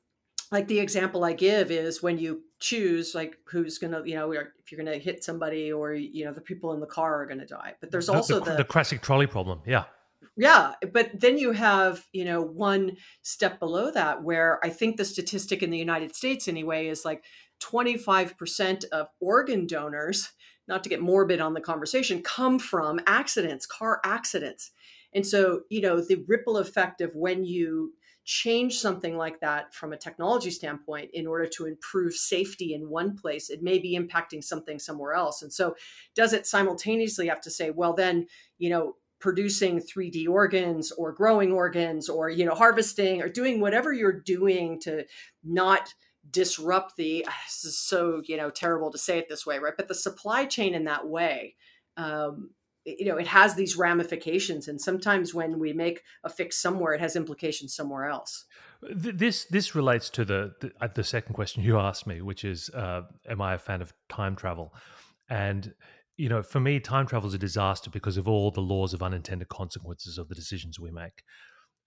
like 0.51 0.67
the 0.67 0.79
example 0.79 1.23
I 1.23 1.31
give 1.31 1.71
is 1.71 2.03
when 2.03 2.17
you 2.17 2.41
choose 2.59 3.15
like 3.15 3.37
who's 3.45 3.77
gonna, 3.77 4.01
you 4.03 4.15
know, 4.15 4.29
if 4.33 4.71
you're 4.71 4.77
gonna 4.77 4.97
hit 4.97 5.23
somebody 5.23 5.71
or 5.71 5.93
you 5.93 6.25
know 6.25 6.33
the 6.33 6.41
people 6.41 6.73
in 6.73 6.81
the 6.81 6.85
car 6.85 7.21
are 7.21 7.25
gonna 7.25 7.45
die. 7.45 7.75
But 7.79 7.91
there's 7.91 8.09
also 8.09 8.39
the, 8.39 8.51
the, 8.51 8.57
the 8.57 8.63
classic 8.65 9.01
trolley 9.01 9.25
problem. 9.25 9.61
Yeah, 9.65 9.85
yeah, 10.35 10.73
but 10.93 11.19
then 11.19 11.37
you 11.37 11.51
have, 11.51 12.05
you 12.11 12.25
know, 12.25 12.41
one 12.41 12.97
step 13.21 13.59
below 13.59 13.91
that 13.91 14.23
where 14.23 14.59
I 14.63 14.69
think 14.69 14.97
the 14.97 15.05
statistic 15.05 15.63
in 15.63 15.69
the 15.69 15.77
United 15.77 16.15
States 16.15 16.47
anyway 16.47 16.87
is 16.87 17.05
like 17.05 17.23
25% 17.61 18.85
of 18.91 19.07
organ 19.19 19.65
donors, 19.65 20.31
not 20.67 20.83
to 20.83 20.89
get 20.89 21.01
morbid 21.01 21.39
on 21.39 21.53
the 21.53 21.61
conversation, 21.61 22.21
come 22.21 22.59
from 22.59 22.99
accidents, 23.07 23.65
car 23.65 23.99
accidents. 24.03 24.71
And 25.13 25.25
so, 25.25 25.61
you 25.69 25.81
know, 25.81 26.01
the 26.01 26.23
ripple 26.27 26.57
effect 26.57 27.01
of 27.01 27.15
when 27.15 27.43
you 27.43 27.93
change 28.25 28.77
something 28.77 29.15
like 29.15 29.39
that 29.39 29.73
from 29.73 29.93
a 29.93 29.97
technology 29.97 30.51
standpoint 30.51 31.09
in 31.13 31.25
order 31.25 31.47
to 31.47 31.65
improve 31.65 32.13
safety 32.13 32.73
in 32.73 32.89
one 32.89 33.15
place, 33.15 33.49
it 33.49 33.63
may 33.63 33.79
be 33.79 33.97
impacting 33.97 34.43
something 34.43 34.77
somewhere 34.77 35.13
else. 35.13 35.41
And 35.41 35.51
so, 35.51 35.75
does 36.13 36.33
it 36.33 36.45
simultaneously 36.45 37.27
have 37.27 37.39
to 37.41 37.49
say, 37.49 37.71
well, 37.71 37.93
then, 37.93 38.27
you 38.57 38.69
know, 38.69 38.95
producing 39.19 39.79
3D 39.79 40.27
organs 40.27 40.91
or 40.91 41.11
growing 41.11 41.51
organs 41.51 42.09
or 42.09 42.29
you 42.29 42.45
know 42.45 42.53
harvesting 42.53 43.21
or 43.21 43.29
doing 43.29 43.59
whatever 43.59 43.91
you're 43.93 44.21
doing 44.21 44.79
to 44.81 45.05
not 45.43 45.93
disrupt 46.29 46.95
the 46.97 47.25
this 47.45 47.65
is 47.65 47.79
so 47.79 48.21
you 48.25 48.37
know 48.37 48.49
terrible 48.49 48.91
to 48.91 48.97
say 48.97 49.17
it 49.17 49.29
this 49.29 49.45
way 49.45 49.59
right 49.59 49.75
but 49.77 49.87
the 49.87 49.95
supply 49.95 50.45
chain 50.45 50.73
in 50.73 50.83
that 50.83 51.07
way 51.07 51.55
um, 51.95 52.49
you 52.87 53.05
know 53.05 53.17
it 53.17 53.27
has 53.27 53.55
these 53.55 53.75
ramifications 53.75 54.67
and 54.67 54.79
sometimes 54.79 55.33
when 55.33 55.59
we 55.59 55.73
make 55.73 56.03
a 56.23 56.29
fix 56.29 56.57
somewhere 56.57 56.93
it 56.93 57.01
has 57.01 57.15
implications 57.15 57.75
somewhere 57.75 58.05
else. 58.05 58.45
This 58.81 59.45
this 59.45 59.75
relates 59.75 60.09
to 60.11 60.23
the 60.23 60.53
the, 60.61 60.71
uh, 60.79 60.87
the 60.93 61.03
second 61.03 61.33
question 61.33 61.63
you 61.63 61.77
asked 61.77 62.07
me 62.07 62.21
which 62.21 62.45
is 62.45 62.69
uh, 62.69 63.01
am 63.27 63.41
i 63.41 63.55
a 63.55 63.57
fan 63.57 63.81
of 63.81 63.93
time 64.07 64.35
travel? 64.35 64.73
And 65.29 65.73
you 66.17 66.29
know, 66.29 66.43
for 66.43 66.59
me, 66.59 66.79
time 66.79 67.07
travel 67.07 67.27
is 67.29 67.33
a 67.35 67.39
disaster 67.39 67.89
because 67.89 68.17
of 68.17 68.27
all 68.27 68.51
the 68.51 68.61
laws 68.61 68.93
of 68.93 69.03
unintended 69.03 69.49
consequences 69.49 70.17
of 70.17 70.29
the 70.29 70.35
decisions 70.35 70.79
we 70.79 70.91
make. 70.91 71.23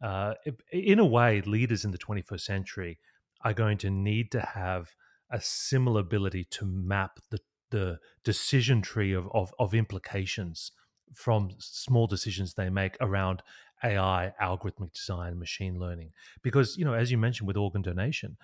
uh, 0.02 0.34
in 0.72 0.98
a 0.98 1.04
way, 1.06 1.40
leaders 1.42 1.84
in 1.84 1.90
the 1.90 1.98
21st 1.98 2.40
century 2.40 2.98
are 3.44 3.54
going 3.54 3.78
to 3.78 3.90
need 3.90 4.30
to 4.32 4.40
have 4.40 4.94
a 5.30 5.40
similar 5.40 6.00
ability 6.00 6.44
to 6.50 6.64
map 6.66 7.20
the 7.30 7.38
the 7.70 7.98
decision 8.24 8.82
tree 8.82 9.12
of, 9.12 9.28
of, 9.32 9.54
of 9.60 9.74
implications 9.74 10.72
from 11.14 11.50
small 11.58 12.06
decisions 12.08 12.54
they 12.54 12.68
make 12.68 12.96
around 13.00 13.42
AI, 13.84 14.32
algorithmic 14.42 14.92
design, 14.92 15.38
machine 15.38 15.78
learning. 15.78 16.10
Because, 16.42 16.76
you 16.76 16.84
know, 16.84 16.94
as 16.94 17.12
you 17.12 17.18
mentioned 17.18 17.46
with 17.46 17.56
organ 17.56 17.82
donation, 17.82 18.36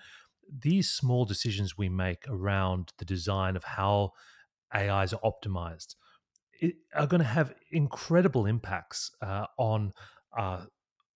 these 0.61 0.89
small 0.89 1.25
decisions 1.25 1.77
we 1.77 1.89
make 1.89 2.23
around 2.27 2.93
the 2.99 3.05
design 3.05 3.55
of 3.57 3.63
how 3.65 4.13
AIs 4.73 5.13
are 5.13 5.21
optimized 5.21 5.95
are 6.95 7.07
going 7.07 7.21
to 7.21 7.27
have 7.27 7.53
incredible 7.71 8.45
impacts 8.45 9.11
uh, 9.21 9.45
on 9.57 9.93
our 10.33 10.67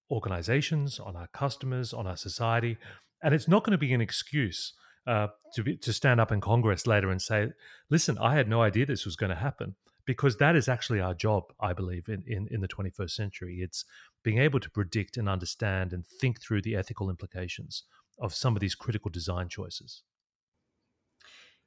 organizations, 0.09 0.99
on 0.99 1.15
our 1.15 1.27
customers, 1.27 1.93
on 1.93 2.05
our 2.07 2.17
society. 2.17 2.77
And 3.23 3.33
it's 3.33 3.47
not 3.47 3.63
going 3.63 3.71
to 3.71 3.77
be 3.77 3.93
an 3.93 4.01
excuse 4.01 4.73
uh, 5.07 5.27
to 5.55 5.63
be, 5.63 5.77
to 5.77 5.93
stand 5.93 6.19
up 6.19 6.31
in 6.31 6.41
Congress 6.41 6.85
later 6.85 7.09
and 7.09 7.21
say, 7.21 7.49
"Listen, 7.89 8.17
I 8.19 8.35
had 8.35 8.47
no 8.47 8.61
idea 8.61 8.85
this 8.85 9.05
was 9.05 9.15
going 9.15 9.31
to 9.31 9.35
happen," 9.35 9.75
because 10.05 10.37
that 10.37 10.55
is 10.55 10.67
actually 10.67 10.99
our 10.99 11.13
job. 11.13 11.43
I 11.59 11.73
believe 11.73 12.07
in, 12.07 12.23
in 12.27 12.47
in 12.51 12.61
the 12.61 12.67
21st 12.67 13.11
century, 13.11 13.59
it's 13.61 13.83
being 14.23 14.37
able 14.37 14.59
to 14.59 14.69
predict 14.69 15.17
and 15.17 15.27
understand 15.27 15.91
and 15.93 16.05
think 16.05 16.41
through 16.41 16.61
the 16.61 16.75
ethical 16.75 17.09
implications 17.09 17.83
of 18.19 18.35
some 18.35 18.55
of 18.55 18.59
these 18.59 18.75
critical 18.75 19.09
design 19.09 19.49
choices. 19.49 20.03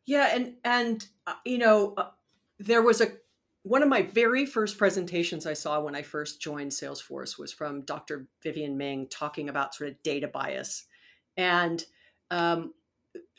Yeah, 0.06 0.30
and 0.34 0.54
and 0.64 1.06
uh, 1.26 1.34
you 1.44 1.58
know, 1.58 1.94
uh, 1.96 2.10
there 2.58 2.82
was 2.82 3.00
a 3.00 3.08
one 3.62 3.82
of 3.82 3.88
my 3.88 4.02
very 4.02 4.44
first 4.44 4.76
presentations 4.76 5.46
I 5.46 5.54
saw 5.54 5.80
when 5.80 5.94
I 5.94 6.02
first 6.02 6.40
joined 6.40 6.70
Salesforce 6.70 7.38
was 7.38 7.52
from 7.52 7.80
Dr. 7.82 8.26
Vivienne 8.42 8.76
Ming 8.76 9.08
talking 9.08 9.48
about 9.48 9.74
sort 9.74 9.90
of 9.90 10.02
data 10.02 10.28
bias, 10.28 10.86
and 11.36 11.82
um, 12.30 12.74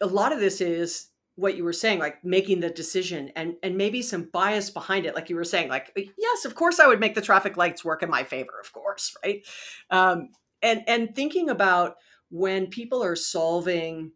a 0.02 0.08
lot 0.08 0.32
of 0.32 0.40
this 0.40 0.62
is 0.62 1.10
what 1.36 1.58
you 1.58 1.64
were 1.64 1.74
saying, 1.74 2.00
like 2.00 2.24
making 2.24 2.62
the 2.62 2.70
decision 2.70 3.30
and 3.36 3.56
and 3.62 3.78
maybe 3.78 4.02
some 4.02 4.30
bias 4.32 4.70
behind 4.70 5.06
it, 5.06 5.16
like 5.16 5.30
you 5.30 5.36
were 5.36 5.44
saying, 5.44 5.70
like 5.70 5.92
yes, 6.18 6.46
of 6.46 6.56
course 6.56 6.80
I 6.80 6.88
would 6.88 7.00
make 7.00 7.14
the 7.14 7.22
traffic 7.22 7.58
lights 7.58 7.86
work 7.86 8.02
in 8.02 8.10
my 8.10 8.24
favor, 8.24 8.54
of 8.60 8.72
course, 8.72 9.16
right? 9.24 9.46
Um, 9.92 10.30
and 10.62 10.84
and 10.88 11.14
thinking 11.16 11.50
about 11.50 11.98
when 12.30 12.68
people 12.68 13.04
are 13.04 13.16
solving 13.16 14.12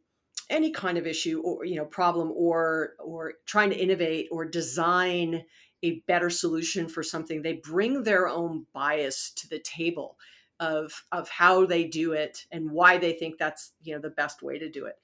any 0.50 0.72
kind 0.72 0.98
of 0.98 1.06
issue 1.06 1.42
or 1.42 1.66
you 1.66 1.76
know 1.76 1.86
problem 1.86 2.32
or 2.36 2.94
or 3.00 3.34
trying 3.46 3.70
to 3.70 3.78
innovate 3.78 4.28
or 4.32 4.46
design 4.46 5.44
a 5.84 6.00
better 6.08 6.30
solution 6.30 6.90
for 6.90 7.04
something 7.04 7.42
they 7.42 7.54
bring 7.54 8.04
their 8.04 8.28
own 8.28 8.66
bias 8.74 9.32
to 9.32 9.48
the 9.48 9.60
table 9.60 10.18
of 10.60 11.06
of 11.12 11.30
how 11.30 11.66
they 11.66 11.86
do 11.86 12.14
it 12.14 12.46
and 12.52 12.72
why 12.72 12.98
they 12.98 13.14
think 13.14 13.38
that's 13.38 13.74
you 13.82 13.94
know 13.94 14.02
the 14.02 14.10
best 14.10 14.42
way 14.42 14.60
to 14.60 14.70
do 14.70 14.86
it. 14.86 14.96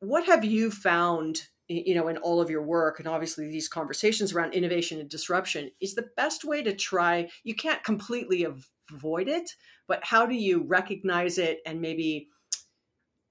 What 0.00 0.24
have 0.26 0.44
you 0.44 0.70
found 0.70 1.48
you 1.68 1.94
know 1.94 2.08
in 2.08 2.16
all 2.18 2.40
of 2.40 2.50
your 2.50 2.62
work 2.62 2.98
and 2.98 3.08
obviously 3.08 3.48
these 3.48 3.68
conversations 3.68 4.32
around 4.32 4.52
innovation 4.52 5.00
and 5.00 5.08
disruption 5.08 5.70
is 5.80 5.94
the 5.94 6.10
best 6.16 6.44
way 6.44 6.62
to 6.62 6.74
try 6.74 7.28
you 7.44 7.54
can't 7.54 7.84
completely 7.84 8.46
avoid 8.90 9.28
it 9.28 9.54
but 9.86 10.04
how 10.04 10.26
do 10.26 10.34
you 10.34 10.64
recognize 10.64 11.38
it 11.38 11.60
and 11.64 11.80
maybe 11.80 12.28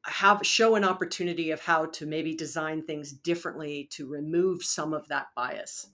have 0.06 0.46
show 0.46 0.76
an 0.76 0.84
opportunity 0.84 1.52
of 1.52 1.62
how 1.62 1.86
to 1.86 2.06
maybe 2.06 2.36
design 2.36 2.82
things 2.82 3.12
differently 3.12 3.88
to 3.92 4.08
remove 4.08 4.64
some 4.64 4.94
of 4.94 5.08
that 5.08 5.28
bias 5.36 5.88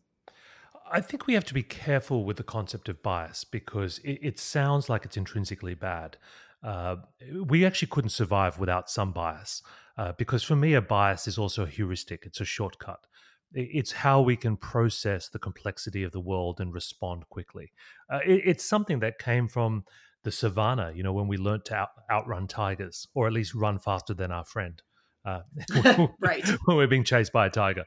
I 0.91 1.01
think 1.01 1.27
we 1.27 1.33
have 1.33 1.45
to 1.45 1.53
be 1.53 1.63
careful 1.63 2.23
with 2.23 2.37
the 2.37 2.43
concept 2.43 2.89
of 2.89 3.01
bias 3.03 3.43
because 3.43 3.99
it, 3.99 4.19
it 4.21 4.39
sounds 4.39 4.89
like 4.89 5.05
it's 5.05 5.17
intrinsically 5.17 5.75
bad. 5.75 6.17
Uh, 6.63 6.97
we 7.45 7.65
actually 7.65 7.89
couldn't 7.89 8.09
survive 8.09 8.57
without 8.57 8.89
some 8.89 9.11
bias 9.11 9.61
uh, 9.97 10.13
because 10.17 10.43
for 10.43 10.55
me, 10.55 10.73
a 10.73 10.81
bias 10.81 11.27
is 11.27 11.37
also 11.37 11.63
a 11.63 11.67
heuristic, 11.67 12.23
it's 12.25 12.41
a 12.41 12.45
shortcut. 12.45 13.05
It's 13.53 13.91
how 13.93 14.21
we 14.21 14.35
can 14.35 14.57
process 14.57 15.29
the 15.29 15.39
complexity 15.39 16.03
of 16.03 16.11
the 16.11 16.19
world 16.19 16.59
and 16.59 16.73
respond 16.73 17.29
quickly. 17.29 17.71
Uh, 18.09 18.19
it, 18.25 18.41
it's 18.45 18.65
something 18.65 18.99
that 18.99 19.19
came 19.19 19.47
from 19.47 19.85
the 20.27 20.31
savannah, 20.31 20.91
you 20.93 21.03
know, 21.03 21.13
when 21.13 21.29
we 21.29 21.37
learned 21.37 21.63
to 21.63 21.73
out, 21.73 21.87
outrun 22.11 22.47
tigers 22.47 23.07
or 23.13 23.27
at 23.27 23.31
least 23.31 23.55
run 23.55 23.79
faster 23.79 24.13
than 24.13 24.29
our 24.29 24.43
friend. 24.43 24.81
Uh, 25.23 25.39
right. 26.19 26.45
when 26.65 26.75
we're 26.75 26.85
being 26.85 27.05
chased 27.05 27.31
by 27.31 27.45
a 27.45 27.49
tiger. 27.49 27.85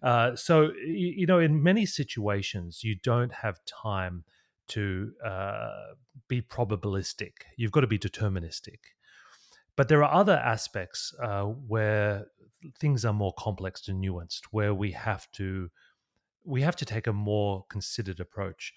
Uh, 0.00 0.36
so, 0.36 0.70
you, 0.86 1.12
you, 1.16 1.26
know, 1.26 1.40
in 1.40 1.60
many 1.60 1.84
situations, 1.84 2.84
you 2.84 2.94
don't 3.02 3.32
have 3.32 3.58
time 3.64 4.22
to 4.68 5.10
uh, 5.26 5.94
be 6.28 6.40
probabilistic. 6.40 7.32
You've 7.56 7.72
got 7.72 7.80
to 7.80 7.88
be 7.88 7.98
deterministic. 7.98 8.78
But 9.74 9.88
there 9.88 10.04
are 10.04 10.14
other 10.14 10.36
aspects 10.36 11.12
uh, 11.20 11.42
where 11.42 12.26
things 12.78 13.04
are 13.04 13.12
more 13.12 13.34
complex 13.36 13.88
and 13.88 14.00
nuanced, 14.00 14.42
where 14.52 14.72
we 14.72 14.92
have 14.92 15.28
to 15.32 15.68
we 16.44 16.62
have 16.62 16.76
to 16.76 16.84
take 16.84 17.08
a 17.08 17.12
more 17.12 17.64
considered 17.68 18.20
approach. 18.20 18.72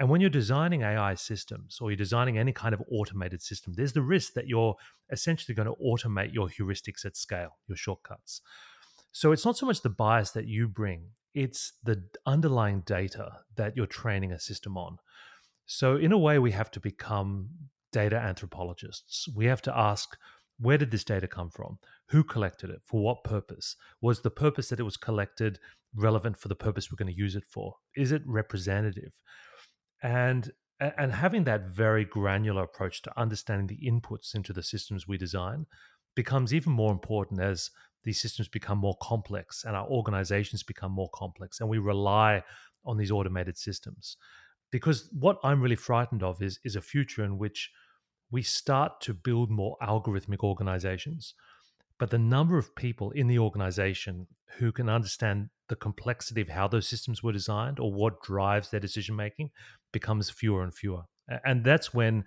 And 0.00 0.08
when 0.08 0.22
you're 0.22 0.30
designing 0.30 0.80
AI 0.80 1.14
systems 1.14 1.78
or 1.78 1.90
you're 1.90 1.96
designing 1.96 2.38
any 2.38 2.52
kind 2.52 2.72
of 2.72 2.82
automated 2.90 3.42
system, 3.42 3.74
there's 3.76 3.92
the 3.92 4.00
risk 4.00 4.32
that 4.32 4.48
you're 4.48 4.74
essentially 5.12 5.54
going 5.54 5.68
to 5.68 5.74
automate 5.74 6.32
your 6.32 6.48
heuristics 6.48 7.04
at 7.04 7.18
scale, 7.18 7.58
your 7.68 7.76
shortcuts. 7.76 8.40
So 9.12 9.30
it's 9.30 9.44
not 9.44 9.58
so 9.58 9.66
much 9.66 9.82
the 9.82 9.90
bias 9.90 10.30
that 10.30 10.46
you 10.46 10.68
bring, 10.68 11.10
it's 11.34 11.74
the 11.84 12.02
underlying 12.24 12.80
data 12.86 13.30
that 13.56 13.76
you're 13.76 13.86
training 13.86 14.32
a 14.32 14.40
system 14.40 14.78
on. 14.78 14.96
So, 15.66 15.96
in 15.96 16.12
a 16.12 16.18
way, 16.18 16.38
we 16.38 16.50
have 16.52 16.70
to 16.72 16.80
become 16.80 17.50
data 17.92 18.16
anthropologists. 18.16 19.28
We 19.36 19.44
have 19.46 19.62
to 19.62 19.78
ask 19.78 20.16
where 20.58 20.78
did 20.78 20.90
this 20.90 21.04
data 21.04 21.28
come 21.28 21.50
from? 21.50 21.78
Who 22.08 22.24
collected 22.24 22.70
it? 22.70 22.80
For 22.84 23.02
what 23.02 23.24
purpose? 23.24 23.76
Was 24.00 24.20
the 24.20 24.30
purpose 24.30 24.68
that 24.68 24.80
it 24.80 24.84
was 24.84 24.96
collected 24.96 25.58
relevant 25.94 26.38
for 26.38 26.48
the 26.48 26.54
purpose 26.54 26.90
we're 26.90 27.02
going 27.02 27.14
to 27.14 27.18
use 27.18 27.36
it 27.36 27.44
for? 27.48 27.76
Is 27.96 28.12
it 28.12 28.22
representative? 28.26 29.12
And 30.02 30.50
and 30.80 31.12
having 31.12 31.44
that 31.44 31.66
very 31.68 32.06
granular 32.06 32.62
approach 32.62 33.02
to 33.02 33.20
understanding 33.20 33.66
the 33.66 33.90
inputs 33.90 34.34
into 34.34 34.52
the 34.52 34.62
systems 34.62 35.06
we 35.06 35.18
design 35.18 35.66
becomes 36.14 36.54
even 36.54 36.72
more 36.72 36.90
important 36.90 37.40
as 37.40 37.70
these 38.02 38.20
systems 38.20 38.48
become 38.48 38.78
more 38.78 38.96
complex 39.02 39.64
and 39.64 39.76
our 39.76 39.86
organizations 39.88 40.62
become 40.62 40.90
more 40.90 41.10
complex 41.12 41.60
and 41.60 41.68
we 41.68 41.78
rely 41.78 42.42
on 42.84 42.96
these 42.96 43.10
automated 43.10 43.58
systems. 43.58 44.16
Because 44.70 45.10
what 45.12 45.38
i'm 45.42 45.60
really 45.60 45.76
frightened 45.76 46.22
of 46.22 46.40
is 46.42 46.58
is 46.64 46.76
a 46.76 46.80
future 46.80 47.24
in 47.24 47.38
which 47.38 47.70
we 48.30 48.42
start 48.42 49.00
to 49.00 49.12
build 49.12 49.50
more 49.50 49.76
algorithmic 49.82 50.38
organizations 50.42 51.34
but 51.98 52.08
the 52.08 52.18
number 52.18 52.56
of 52.56 52.74
people 52.74 53.10
in 53.10 53.26
the 53.26 53.38
organization 53.38 54.26
who 54.58 54.72
can 54.72 54.88
understand 54.88 55.50
the 55.68 55.76
complexity 55.76 56.40
of 56.40 56.48
how 56.48 56.66
those 56.66 56.88
systems 56.88 57.22
were 57.22 57.32
designed 57.32 57.78
or 57.78 57.92
what 57.92 58.22
drives 58.22 58.70
their 58.70 58.80
decision 58.80 59.14
making 59.14 59.50
becomes 59.92 60.30
fewer 60.30 60.62
and 60.62 60.74
fewer. 60.74 61.02
And 61.44 61.64
that's 61.64 61.94
when 61.94 62.24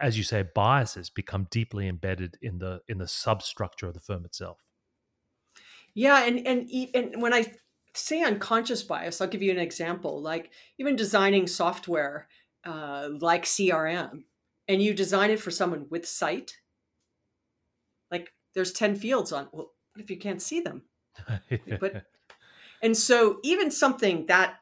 as 0.00 0.18
you 0.18 0.24
say 0.24 0.44
biases 0.54 1.08
become 1.08 1.46
deeply 1.50 1.88
embedded 1.88 2.36
in 2.42 2.58
the 2.58 2.80
in 2.88 2.98
the 2.98 3.08
substructure 3.08 3.86
of 3.86 3.94
the 3.94 4.00
firm 4.00 4.24
itself. 4.24 4.58
Yeah 5.94 6.24
and 6.24 6.46
and 6.46 6.68
and 6.94 7.22
when 7.22 7.32
i 7.32 7.46
say 7.94 8.20
unconscious 8.22 8.82
bias 8.82 9.20
i'll 9.20 9.28
give 9.28 9.42
you 9.42 9.52
an 9.52 9.58
example 9.58 10.20
like 10.20 10.50
even 10.78 10.96
designing 10.96 11.46
software 11.46 12.26
uh, 12.64 13.10
like 13.20 13.44
crm 13.44 14.24
and 14.66 14.82
you 14.82 14.92
design 14.92 15.30
it 15.30 15.38
for 15.38 15.52
someone 15.52 15.86
with 15.90 16.04
sight 16.04 16.56
like 18.10 18.32
there's 18.56 18.72
10 18.72 18.96
fields 18.96 19.30
on 19.30 19.46
well 19.52 19.70
what 19.94 20.02
if 20.02 20.10
you 20.10 20.18
can't 20.18 20.42
see 20.42 20.60
them? 20.60 20.82
But 21.80 22.04
and 22.82 22.96
so 22.96 23.38
even 23.44 23.70
something 23.70 24.26
that 24.26 24.56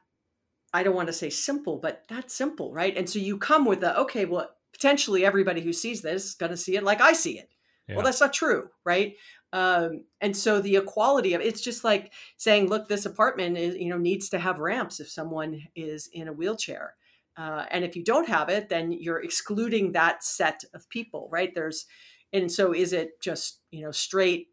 I 0.75 0.83
don't 0.83 0.95
want 0.95 1.09
to 1.09 1.12
say 1.12 1.31
simple, 1.31 1.79
but 1.79 2.05
that's 2.09 2.35
simple, 2.35 2.73
right? 2.73 2.97
And 2.97 3.09
so 3.09 3.19
you 3.19 3.38
come 3.38 3.64
with 3.64 3.83
a 3.83 3.99
okay, 4.00 4.25
well, 4.25 4.50
potentially 4.73 5.25
everybody 5.25 5.61
who 5.61 5.73
sees 5.73 6.02
this 6.02 6.25
is 6.25 6.35
going 6.35 6.50
to 6.50 6.57
see 6.57 6.76
it 6.76 6.83
like 6.83 7.00
I 7.00 7.12
see 7.12 7.38
it. 7.38 7.50
Yeah. 7.88 7.97
Well, 7.97 8.05
that's 8.05 8.21
not 8.21 8.33
true, 8.33 8.69
right? 8.85 9.14
Um, 9.52 10.05
and 10.21 10.35
so 10.35 10.61
the 10.61 10.76
equality 10.76 11.35
of 11.35 11.43
it's 11.43 11.61
just 11.61 11.85
like 11.85 12.12
saying, 12.38 12.69
look, 12.69 12.88
this 12.88 13.05
apartment 13.05 13.59
is, 13.59 13.76
you 13.76 13.91
know 13.91 13.99
needs 13.99 14.31
to 14.31 14.38
have 14.38 14.59
ramps 14.59 14.99
if 14.99 15.11
someone 15.11 15.62
is 15.76 16.09
in 16.12 16.29
a 16.29 16.33
wheelchair, 16.33 16.95
uh, 17.37 17.67
and 17.71 17.85
if 17.85 17.95
you 17.95 18.02
don't 18.02 18.29
have 18.29 18.49
it, 18.49 18.69
then 18.69 18.93
you're 18.93 19.23
excluding 19.23 19.93
that 19.93 20.25
set 20.25 20.64
of 20.75 20.88
people, 20.88 21.29
right? 21.31 21.55
There's, 21.55 21.87
and 22.33 22.50
so 22.50 22.73
is 22.73 22.95
it 22.95 23.21
just 23.21 23.61
you 23.71 23.83
know 23.83 23.91
straight 23.91 24.49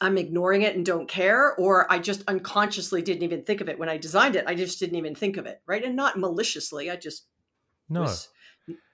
I'm 0.00 0.16
ignoring 0.16 0.62
it 0.62 0.76
and 0.76 0.84
don't 0.84 1.08
care, 1.08 1.54
or 1.56 1.90
I 1.92 1.98
just 1.98 2.22
unconsciously 2.26 3.02
didn't 3.02 3.22
even 3.22 3.42
think 3.42 3.60
of 3.60 3.68
it 3.68 3.78
when 3.78 3.88
I 3.88 3.98
designed 3.98 4.36
it. 4.36 4.44
I 4.46 4.54
just 4.54 4.78
didn't 4.78 4.96
even 4.96 5.14
think 5.14 5.36
of 5.36 5.46
it, 5.46 5.60
right? 5.66 5.84
And 5.84 5.94
not 5.94 6.18
maliciously. 6.18 6.90
I 6.90 6.96
just 6.96 7.26
no. 7.88 8.02
was 8.02 8.28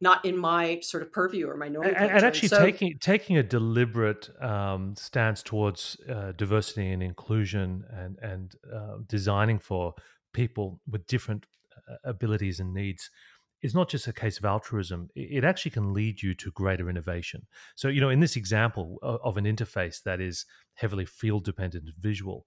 not 0.01 0.25
in 0.25 0.37
my 0.37 0.81
sort 0.81 1.03
of 1.03 1.13
purview 1.13 1.49
or 1.49 1.57
my 1.57 1.69
nomenclature. 1.69 2.05
And, 2.05 2.17
and 2.17 2.25
actually, 2.25 2.49
so, 2.49 2.59
taking 2.59 2.99
taking 3.01 3.37
a 3.37 3.43
deliberate 3.43 4.31
um, 4.43 4.95
stance 4.97 5.43
towards 5.43 5.97
uh, 6.09 6.33
diversity 6.33 6.91
and 6.91 7.03
inclusion, 7.03 7.85
and 7.91 8.19
and 8.21 8.55
uh, 8.75 8.97
designing 9.07 9.59
for 9.59 9.95
people 10.33 10.81
with 10.91 11.07
different 11.07 11.47
uh, 11.89 11.97
abilities 12.05 12.61
and 12.61 12.75
needs 12.75 13.11
is 13.63 13.75
not 13.75 13.89
just 13.89 14.07
a 14.07 14.13
case 14.13 14.39
of 14.39 14.45
altruism, 14.45 15.09
it 15.15 15.45
actually 15.45 15.71
can 15.71 15.95
lead 15.95 16.23
you 16.23 16.35
to 16.35 16.51
greater 16.53 16.91
innovation. 16.91 17.47
So, 17.75 17.89
you 17.89 18.01
know, 18.01 18.11
in 18.11 18.21
this 18.21 18.37
example 18.37 18.99
of 19.03 19.37
an 19.37 19.45
interface 19.45 20.03
that 20.03 20.21
is 20.21 20.45
heavily 20.75 21.07
field 21.07 21.45
dependent 21.45 21.89
visual, 21.99 22.47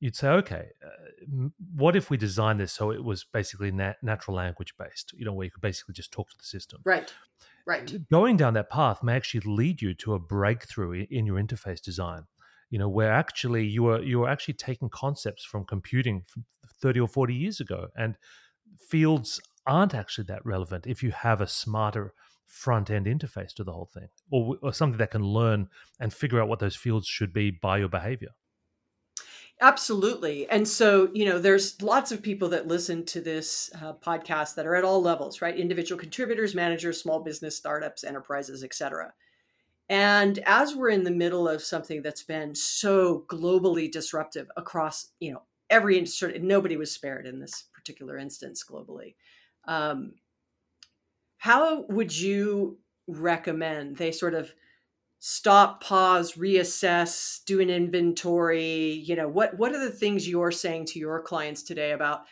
you'd 0.00 0.16
say, 0.16 0.28
okay, 0.28 0.68
uh, 0.84 1.48
what 1.74 1.96
if 1.96 2.10
we 2.10 2.16
designed 2.16 2.60
this 2.60 2.72
so 2.72 2.90
it 2.90 3.02
was 3.02 3.24
basically 3.24 3.70
nat- 3.70 3.96
natural 4.02 4.36
language 4.36 4.74
based, 4.78 5.12
you 5.16 5.24
know, 5.24 5.32
where 5.32 5.44
you 5.44 5.50
could 5.50 5.60
basically 5.60 5.94
just 5.94 6.12
talk 6.12 6.28
to 6.30 6.38
the 6.38 6.44
system? 6.44 6.80
Right. 6.84 7.12
Right. 7.66 8.08
Going 8.10 8.36
down 8.36 8.54
that 8.54 8.70
path 8.70 9.02
may 9.02 9.14
actually 9.14 9.40
lead 9.40 9.82
you 9.82 9.94
to 9.94 10.14
a 10.14 10.18
breakthrough 10.18 11.06
in 11.10 11.26
your 11.26 11.36
interface 11.36 11.80
design. 11.82 12.22
You 12.70 12.78
know, 12.78 12.88
where 12.88 13.12
actually 13.12 13.66
you 13.66 13.86
are 13.88 14.02
you 14.02 14.24
are 14.24 14.28
actually 14.28 14.54
taking 14.54 14.90
concepts 14.90 15.44
from 15.44 15.64
computing 15.64 16.24
from 16.26 16.44
30 16.80 17.00
or 17.00 17.08
40 17.08 17.34
years 17.34 17.60
ago 17.60 17.88
and 17.96 18.16
fields 18.78 19.40
aren't 19.68 19.94
actually 19.94 20.24
that 20.24 20.44
relevant 20.44 20.86
if 20.86 21.02
you 21.02 21.10
have 21.12 21.40
a 21.40 21.46
smarter 21.46 22.14
front 22.46 22.90
end 22.90 23.06
interface 23.06 23.54
to 23.54 23.62
the 23.62 23.72
whole 23.72 23.90
thing 23.92 24.08
or, 24.30 24.56
or 24.62 24.72
something 24.72 24.98
that 24.98 25.10
can 25.10 25.22
learn 25.22 25.68
and 26.00 26.12
figure 26.12 26.40
out 26.40 26.48
what 26.48 26.58
those 26.58 26.74
fields 26.74 27.06
should 27.06 27.32
be 27.32 27.50
by 27.50 27.78
your 27.78 27.88
behavior. 27.88 28.30
Absolutely. 29.60 30.48
And 30.48 30.66
so, 30.68 31.10
you 31.12 31.24
know, 31.24 31.38
there's 31.38 31.82
lots 31.82 32.12
of 32.12 32.22
people 32.22 32.48
that 32.50 32.68
listen 32.68 33.04
to 33.06 33.20
this 33.20 33.70
uh, 33.82 33.92
podcast 33.94 34.54
that 34.54 34.66
are 34.66 34.76
at 34.76 34.84
all 34.84 35.02
levels, 35.02 35.42
right? 35.42 35.56
Individual 35.56 35.98
contributors, 35.98 36.54
managers, 36.54 37.00
small 37.00 37.20
business, 37.20 37.56
startups, 37.56 38.04
enterprises, 38.04 38.62
etc. 38.62 39.12
And 39.88 40.38
as 40.46 40.76
we're 40.76 40.90
in 40.90 41.02
the 41.02 41.10
middle 41.10 41.48
of 41.48 41.62
something 41.62 42.02
that's 42.02 42.22
been 42.22 42.54
so 42.54 43.24
globally 43.28 43.90
disruptive 43.90 44.46
across, 44.56 45.08
you 45.18 45.32
know, 45.32 45.42
every 45.70 45.98
industry, 45.98 46.38
nobody 46.40 46.76
was 46.76 46.92
spared 46.92 47.26
in 47.26 47.40
this 47.40 47.64
particular 47.74 48.16
instance 48.16 48.64
globally. 48.68 49.14
Um, 49.68 50.14
how 51.36 51.84
would 51.88 52.18
you 52.18 52.78
recommend 53.06 53.96
they 53.96 54.10
sort 54.10 54.34
of 54.34 54.52
stop 55.20 55.82
pause 55.82 56.32
reassess 56.32 57.44
do 57.44 57.60
an 57.60 57.70
inventory? 57.70 59.04
You 59.06 59.14
know 59.14 59.28
what 59.28 59.56
what 59.58 59.72
are 59.72 59.80
the 59.80 59.90
things 59.90 60.28
you're 60.28 60.50
saying 60.50 60.86
to 60.86 60.98
your 60.98 61.22
clients 61.22 61.62
today 61.62 61.92
about 61.92 62.22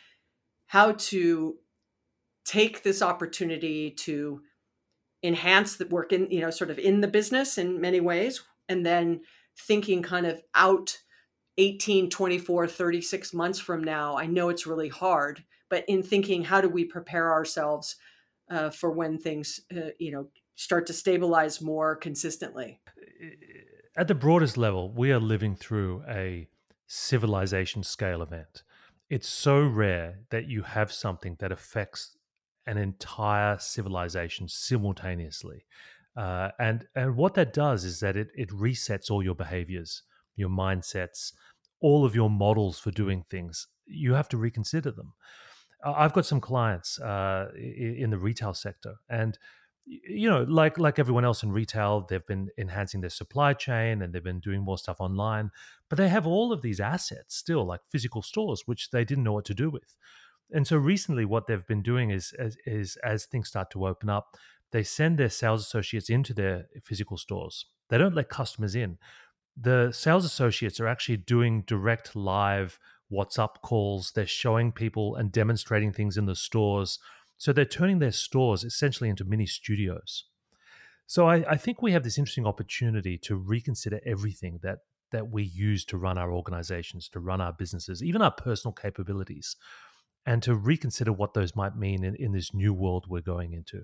how 0.67 0.93
to 0.93 1.55
take 2.43 2.83
this 2.83 3.01
opportunity 3.01 3.91
to 3.91 4.41
enhance 5.23 5.75
the 5.75 5.85
work 5.87 6.13
in 6.13 6.29
you 6.31 6.41
know 6.41 6.49
sort 6.49 6.69
of 6.69 6.79
in 6.79 7.01
the 7.01 7.07
business 7.07 7.57
in 7.57 7.81
many 7.81 7.99
ways 7.99 8.43
and 8.69 8.85
then 8.85 9.21
thinking 9.59 10.01
kind 10.01 10.25
of 10.25 10.41
out 10.53 10.97
18 11.57 12.09
24 12.09 12.67
36 12.67 13.33
months 13.33 13.59
from 13.59 13.83
now 13.83 14.15
i 14.15 14.27
know 14.27 14.49
it's 14.49 14.67
really 14.67 14.89
hard 14.89 15.43
but 15.69 15.83
in 15.87 16.03
thinking 16.03 16.43
how 16.43 16.61
do 16.61 16.69
we 16.69 16.85
prepare 16.85 17.31
ourselves 17.31 17.95
uh, 18.49 18.69
for 18.69 18.91
when 18.91 19.17
things 19.17 19.61
uh, 19.75 19.89
you 19.99 20.11
know 20.11 20.27
start 20.55 20.87
to 20.87 20.93
stabilize 20.93 21.61
more 21.61 21.95
consistently? 21.95 22.79
At 23.95 24.07
the 24.07 24.15
broadest 24.15 24.57
level, 24.57 24.91
we 24.91 25.11
are 25.11 25.19
living 25.19 25.55
through 25.55 26.03
a 26.07 26.47
civilization 26.87 27.83
scale 27.83 28.21
event. 28.21 28.63
It's 29.09 29.27
so 29.27 29.65
rare 29.65 30.19
that 30.29 30.47
you 30.47 30.63
have 30.63 30.91
something 30.91 31.37
that 31.39 31.51
affects 31.51 32.17
an 32.65 32.77
entire 32.77 33.57
civilization 33.57 34.47
simultaneously. 34.47 35.65
Uh, 36.15 36.49
and 36.59 36.85
and 36.95 37.15
what 37.15 37.35
that 37.35 37.53
does 37.53 37.85
is 37.85 37.99
that 37.99 38.17
it 38.17 38.29
it 38.35 38.49
resets 38.49 39.11
all 39.11 39.23
your 39.23 39.35
behaviors, 39.35 40.03
your 40.35 40.49
mindsets, 40.49 41.31
all 41.79 42.05
of 42.05 42.15
your 42.15 42.29
models 42.29 42.79
for 42.79 42.91
doing 42.91 43.23
things. 43.29 43.67
You 43.85 44.13
have 44.13 44.27
to 44.29 44.37
reconsider 44.37 44.91
them. 44.91 45.13
I've 45.83 46.13
got 46.13 46.25
some 46.25 46.41
clients 46.41 46.99
uh, 46.99 47.49
in 47.55 48.09
the 48.09 48.17
retail 48.17 48.53
sector, 48.53 48.95
and 49.09 49.37
you 49.85 50.29
know, 50.29 50.43
like 50.43 50.77
like 50.77 50.99
everyone 50.99 51.23
else 51.23 51.43
in 51.43 51.51
retail, 51.51 52.05
they've 52.09 52.25
been 52.25 52.49
enhancing 52.57 53.01
their 53.01 53.09
supply 53.09 53.53
chain 53.53 54.01
and 54.01 54.13
they've 54.13 54.23
been 54.23 54.41
doing 54.41 54.61
more 54.61 54.77
stuff 54.77 54.97
online. 54.99 55.49
But 55.89 55.97
they 55.97 56.09
have 56.09 56.27
all 56.27 56.51
of 56.51 56.61
these 56.61 56.79
assets 56.79 57.35
still, 57.35 57.65
like 57.65 57.81
physical 57.89 58.21
stores, 58.21 58.63
which 58.65 58.89
they 58.91 59.05
didn't 59.05 59.23
know 59.23 59.33
what 59.33 59.45
to 59.45 59.53
do 59.53 59.69
with. 59.69 59.95
And 60.51 60.67
so 60.67 60.77
recently, 60.77 61.25
what 61.25 61.47
they've 61.47 61.65
been 61.65 61.81
doing 61.81 62.09
is, 62.09 62.33
is, 62.37 62.57
is 62.65 62.97
as 63.03 63.25
things 63.25 63.47
start 63.49 63.69
to 63.71 63.87
open 63.87 64.09
up, 64.09 64.35
they 64.71 64.83
send 64.83 65.17
their 65.17 65.29
sales 65.29 65.61
associates 65.61 66.09
into 66.09 66.33
their 66.33 66.65
physical 66.83 67.17
stores. 67.17 67.65
They 67.89 67.97
don't 67.97 68.15
let 68.15 68.29
customers 68.29 68.75
in. 68.75 68.97
The 69.59 69.91
sales 69.91 70.25
associates 70.25 70.79
are 70.79 70.87
actually 70.87 71.17
doing 71.17 71.63
direct 71.65 72.15
live 72.15 72.77
WhatsApp 73.11 73.61
calls. 73.61 74.11
They're 74.11 74.25
showing 74.25 74.71
people 74.71 75.15
and 75.15 75.31
demonstrating 75.31 75.93
things 75.93 76.17
in 76.17 76.25
the 76.25 76.35
stores 76.35 76.99
so 77.37 77.53
they're 77.53 77.65
turning 77.65 77.99
their 77.99 78.11
stores 78.11 78.63
essentially 78.63 79.09
into 79.09 79.23
mini 79.23 79.45
studios. 79.45 80.25
So 81.05 81.27
I, 81.29 81.45
I, 81.51 81.57
think 81.57 81.81
we 81.81 81.93
have 81.93 82.03
this 82.03 82.17
interesting 82.17 82.47
opportunity 82.47 83.17
to 83.19 83.35
reconsider 83.37 84.01
everything 84.05 84.59
that 84.63 84.79
that 85.11 85.31
we 85.31 85.43
use 85.43 85.85
to 85.85 85.97
run 85.97 86.17
our 86.17 86.33
organizations, 86.33 87.07
to 87.07 87.19
run 87.21 87.39
our 87.39 87.53
businesses, 87.53 88.03
even 88.03 88.21
our 88.21 88.31
personal 88.31 88.73
capabilities, 88.73 89.55
and 90.25 90.43
to 90.43 90.53
reconsider 90.53 91.13
what 91.13 91.33
those 91.33 91.55
might 91.55 91.77
mean 91.77 92.03
in, 92.03 92.13
in 92.15 92.33
this 92.33 92.53
new 92.53 92.73
world 92.73 93.05
we're 93.07 93.21
going 93.21 93.53
into. 93.53 93.83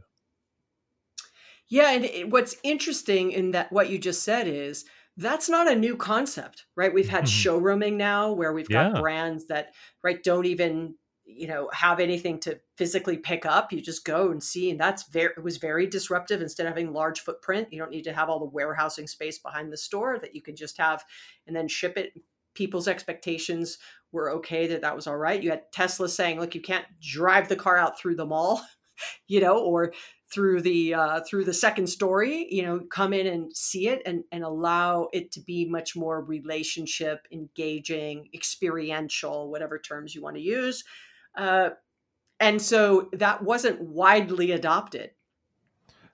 Yeah, 1.70 1.92
and 1.92 2.04
it, 2.04 2.30
what's 2.30 2.58
interesting 2.62 3.32
in 3.32 3.52
that 3.52 3.72
what 3.72 3.90
you 3.90 3.98
just 3.98 4.24
said 4.24 4.50
is 4.50 4.84
that's 5.18 5.48
not 5.48 5.72
a 5.72 5.76
new 5.76 5.96
concept, 5.96 6.66
right? 6.76 6.94
We've 6.94 7.10
had 7.10 7.26
mm-hmm. 7.26 7.50
showrooming 7.50 7.94
now 7.94 8.32
where 8.32 8.54
we've 8.54 8.70
got 8.70 8.96
yeah. 8.96 9.02
brands 9.02 9.46
that 9.46 9.74
right 10.04 10.24
don't 10.24 10.46
even 10.46 10.96
you 11.26 11.48
know 11.48 11.70
have 11.74 12.00
anything 12.00 12.40
to 12.40 12.60
physically 12.78 13.18
pick 13.18 13.46
up 13.46 13.72
you 13.72 13.82
just 13.82 14.04
go 14.04 14.32
and 14.32 14.44
see 14.44 14.70
and 14.70 14.80
that's 14.80 15.08
very 15.08 15.34
it 15.38 15.44
was 15.44 15.58
very 15.58 15.88
disruptive 15.88 16.42
instead 16.42 16.66
of 16.66 16.72
having 16.72 16.92
large 16.92 17.22
footprint 17.22 17.72
you 17.72 17.80
don't 17.80 17.92
need 17.92 18.04
to 18.04 18.14
have 18.14 18.30
all 18.30 18.40
the 18.40 18.46
warehousing 18.46 19.08
space 19.08 19.40
behind 19.40 19.72
the 19.72 19.78
store 19.78 20.20
that 20.20 20.36
you 20.36 20.42
can 20.42 20.56
just 20.56 20.78
have 20.78 21.04
and 21.48 21.56
then 21.56 21.68
ship 21.68 21.98
it 21.98 22.12
people's 22.54 22.88
expectations 22.88 23.78
were 24.12 24.32
okay 24.32 24.68
that 24.68 24.82
that 24.82 24.96
was 24.96 25.08
all 25.08 25.18
right 25.18 25.42
you 25.42 25.50
had 25.50 25.72
tesla 25.72 26.10
saying 26.10 26.40
look 26.40 26.54
you 26.54 26.62
can't 26.62 26.86
drive 27.02 27.48
the 27.48 27.56
car 27.56 27.78
out 27.78 27.98
through 27.98 28.16
the 28.16 28.26
mall 28.26 28.62
you 29.28 29.40
know 29.40 29.58
or 29.58 29.94
through 30.34 30.62
the 30.62 30.94
uh, 30.94 31.22
through 31.22 31.44
the 31.44 31.54
second 31.54 31.88
story 31.88 32.48
you 32.50 32.64
know 32.64 32.80
come 32.90 33.14
in 33.14 33.28
and 33.28 33.56
see 33.56 33.88
it 33.88 34.02
and 34.06 34.24
and 34.32 34.44
allow 34.44 35.08
it 35.14 35.32
to 35.32 35.40
be 35.42 35.66
much 35.66 35.96
more 35.96 36.24
relationship 36.24 37.28
engaging 37.32 38.28
experiential 38.34 39.52
whatever 39.52 39.78
terms 39.78 40.16
you 40.16 40.22
want 40.22 40.36
to 40.36 40.42
use 40.42 40.84
uh, 41.36 41.70
and 42.40 42.62
so 42.62 43.10
that 43.14 43.42
wasn't 43.42 43.82
widely 43.82 44.52
adopted. 44.52 45.12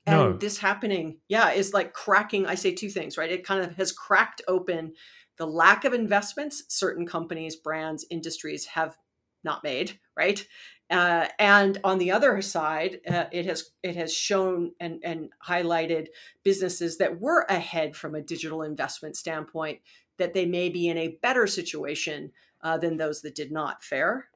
And 0.06 0.18
no. 0.18 0.34
this 0.34 0.58
happening, 0.58 1.18
yeah, 1.28 1.52
is 1.52 1.74
like 1.74 1.94
cracking. 1.94 2.46
I 2.46 2.56
say 2.56 2.72
two 2.72 2.90
things, 2.90 3.18
right? 3.18 3.32
It 3.32 3.44
kind 3.44 3.64
of 3.64 3.76
has 3.78 3.92
cracked 3.92 4.42
open 4.48 4.94
the 5.38 5.48
lack 5.48 5.86
of 5.86 5.94
investments 5.94 6.64
certain 6.68 7.06
companies, 7.06 7.56
brands, 7.56 8.06
industries 8.10 8.66
have 8.66 8.98
not 9.44 9.64
made, 9.64 10.00
right? 10.18 10.46
Uh, 10.90 11.28
and 11.38 11.80
on 11.84 12.00
the 12.00 12.12
other 12.12 12.42
side, 12.42 13.00
uh, 13.08 13.26
it 13.32 13.46
has 13.46 13.72
it 13.84 13.96
has 13.96 14.14
shown 14.14 14.72
and, 14.80 15.00
and 15.04 15.30
highlighted 15.48 16.08
businesses 16.44 16.98
that 16.98 17.20
were 17.20 17.46
ahead 17.50 17.96
from 17.96 18.16
a 18.16 18.22
digital 18.22 18.64
investment 18.64 19.16
standpoint 19.16 19.80
that 20.18 20.34
they 20.34 20.46
may 20.46 20.70
be 20.70 20.88
in 20.88 20.98
a 20.98 21.18
better 21.22 21.46
situation 21.46 22.32
uh, 22.62 22.78
than 22.78 22.98
those 22.98 23.22
that 23.22 23.36
did 23.36 23.52
not. 23.52 23.84
fare. 23.84 24.30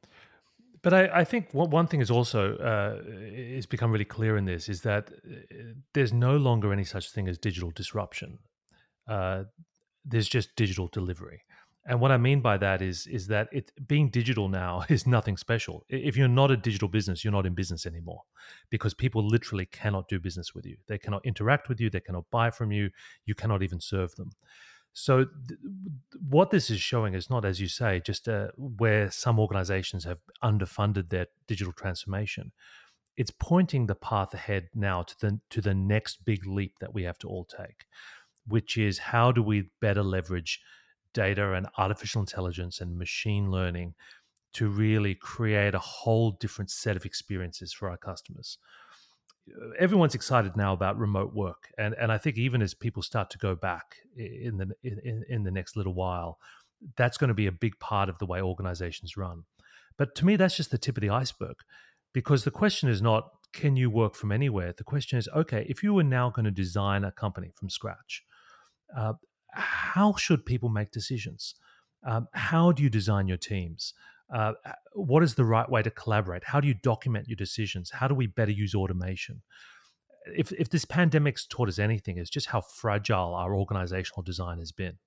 But 0.83 0.93
I, 0.93 1.21
I 1.21 1.23
think 1.23 1.53
one, 1.53 1.69
one 1.69 1.87
thing 1.87 2.01
is 2.01 2.11
also 2.11 2.57
uh, 2.57 3.01
is 3.07 3.65
become 3.65 3.91
really 3.91 4.05
clear 4.05 4.37
in 4.37 4.45
this 4.45 4.67
is 4.67 4.81
that 4.81 5.11
uh, 5.11 5.55
there's 5.93 6.13
no 6.13 6.35
longer 6.37 6.73
any 6.73 6.83
such 6.83 7.11
thing 7.11 7.27
as 7.27 7.37
digital 7.37 7.71
disruption. 7.71 8.39
Uh, 9.07 9.43
there's 10.05 10.27
just 10.27 10.55
digital 10.55 10.89
delivery. 10.91 11.41
And 11.85 11.99
what 11.99 12.11
I 12.11 12.17
mean 12.17 12.39
by 12.39 12.57
that 12.57 12.81
is 12.81 13.07
is 13.07 13.27
that 13.27 13.49
it 13.51 13.71
being 13.87 14.09
digital 14.09 14.47
now 14.47 14.83
is 14.89 15.05
nothing 15.05 15.37
special. 15.37 15.85
If 15.89 16.15
you're 16.15 16.27
not 16.27 16.51
a 16.51 16.57
digital 16.57 16.87
business, 16.87 17.23
you're 17.23 17.33
not 17.33 17.45
in 17.45 17.53
business 17.53 17.85
anymore 17.85 18.21
because 18.69 18.93
people 18.93 19.25
literally 19.27 19.65
cannot 19.65 20.07
do 20.07 20.19
business 20.19 20.55
with 20.55 20.65
you. 20.65 20.77
They 20.87 20.97
cannot 20.97 21.25
interact 21.25 21.69
with 21.69 21.81
you, 21.81 21.89
they 21.89 21.99
cannot 21.99 22.29
buy 22.31 22.51
from 22.51 22.71
you, 22.71 22.89
you 23.25 23.35
cannot 23.35 23.63
even 23.63 23.81
serve 23.81 24.15
them. 24.15 24.31
So, 24.93 25.25
th- 25.25 25.59
what 26.29 26.51
this 26.51 26.69
is 26.69 26.79
showing 26.79 27.15
is 27.15 27.29
not, 27.29 27.45
as 27.45 27.59
you 27.59 27.67
say, 27.67 27.99
just 27.99 28.29
uh, 28.29 28.49
where 28.57 29.09
some 29.09 29.39
organizations 29.39 30.03
have 30.03 30.19
underfunded 30.43 31.09
their 31.09 31.27
digital 31.47 31.73
transformation. 31.73 32.51
It's 33.17 33.31
pointing 33.31 33.87
the 33.87 33.95
path 33.95 34.33
ahead 34.35 34.69
now 34.75 35.01
to 35.01 35.15
the 35.19 35.39
to 35.49 35.61
the 35.61 35.73
next 35.73 36.23
big 36.25 36.45
leap 36.45 36.75
that 36.79 36.93
we 36.93 37.03
have 37.03 37.17
to 37.19 37.27
all 37.27 37.45
take, 37.45 37.85
which 38.47 38.77
is 38.77 38.99
how 38.99 39.31
do 39.31 39.41
we 39.41 39.69
better 39.81 40.03
leverage 40.03 40.61
data 41.13 41.53
and 41.53 41.67
artificial 41.77 42.21
intelligence 42.21 42.81
and 42.81 42.97
machine 42.97 43.51
learning 43.51 43.93
to 44.53 44.67
really 44.67 45.15
create 45.15 45.73
a 45.73 45.79
whole 45.79 46.31
different 46.31 46.69
set 46.69 46.95
of 46.95 47.05
experiences 47.05 47.73
for 47.73 47.89
our 47.89 47.97
customers 47.97 48.57
everyone's 49.79 50.15
excited 50.15 50.55
now 50.55 50.73
about 50.73 50.97
remote 50.97 51.33
work, 51.33 51.71
and 51.77 51.93
and 51.99 52.11
I 52.11 52.17
think 52.17 52.37
even 52.37 52.61
as 52.61 52.73
people 52.73 53.01
start 53.01 53.29
to 53.31 53.37
go 53.37 53.55
back 53.55 53.97
in 54.15 54.57
the 54.57 54.71
in, 54.83 55.23
in 55.27 55.43
the 55.43 55.51
next 55.51 55.75
little 55.75 55.93
while, 55.93 56.39
that's 56.95 57.17
going 57.17 57.29
to 57.29 57.33
be 57.33 57.47
a 57.47 57.51
big 57.51 57.79
part 57.79 58.09
of 58.09 58.19
the 58.19 58.25
way 58.25 58.41
organizations 58.41 59.17
run. 59.17 59.43
But 59.97 60.15
to 60.15 60.25
me, 60.25 60.35
that's 60.35 60.57
just 60.57 60.71
the 60.71 60.77
tip 60.77 60.97
of 60.97 61.01
the 61.01 61.09
iceberg, 61.09 61.55
because 62.13 62.43
the 62.43 62.51
question 62.51 62.89
is 62.89 63.01
not 63.01 63.29
can 63.53 63.75
you 63.75 63.89
work 63.89 64.15
from 64.15 64.31
anywhere? 64.31 64.73
The 64.75 64.83
question 64.83 65.19
is, 65.19 65.27
okay, 65.35 65.65
if 65.69 65.83
you 65.83 65.93
were 65.93 66.03
now 66.03 66.31
going 66.31 66.45
to 66.45 66.51
design 66.51 67.03
a 67.03 67.11
company 67.11 67.51
from 67.55 67.69
scratch, 67.69 68.23
uh, 68.97 69.13
how 69.53 70.15
should 70.15 70.45
people 70.45 70.69
make 70.69 70.91
decisions? 70.91 71.55
Um, 72.05 72.27
how 72.33 72.71
do 72.71 72.83
you 72.83 72.89
design 72.89 73.27
your 73.27 73.37
teams? 73.37 73.93
Uh, 74.33 74.53
what 74.93 75.23
is 75.23 75.35
the 75.35 75.45
right 75.45 75.69
way 75.69 75.81
to 75.81 75.91
collaborate? 75.91 76.43
How 76.45 76.59
do 76.59 76.67
you 76.67 76.73
document 76.73 77.27
your 77.27 77.35
decisions? 77.35 77.91
How 77.91 78.07
do 78.07 78.15
we 78.15 78.27
better 78.27 78.51
use 78.51 78.73
automation? 78.73 79.41
If, 80.25 80.51
if 80.53 80.69
this 80.69 80.85
pandemic's 80.85 81.45
taught 81.45 81.69
us 81.69 81.79
anything, 81.79 82.17
it's 82.17 82.29
just 82.29 82.47
how 82.47 82.61
fragile 82.61 83.35
our 83.35 83.55
organizational 83.55 84.23
design 84.23 84.59
has 84.59 84.71
been. 84.71 84.97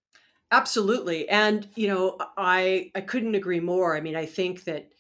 Absolutely. 0.53 1.29
And, 1.29 1.69
you 1.75 1.89
know, 1.89 2.19
I, 2.37 2.93
I 2.95 3.01
couldn't 3.01 3.35
agree 3.35 3.61
more. 3.61 3.97
I 3.97 4.01
mean, 4.01 4.15
I 4.15 4.27
think 4.27 4.65
that 4.65 4.91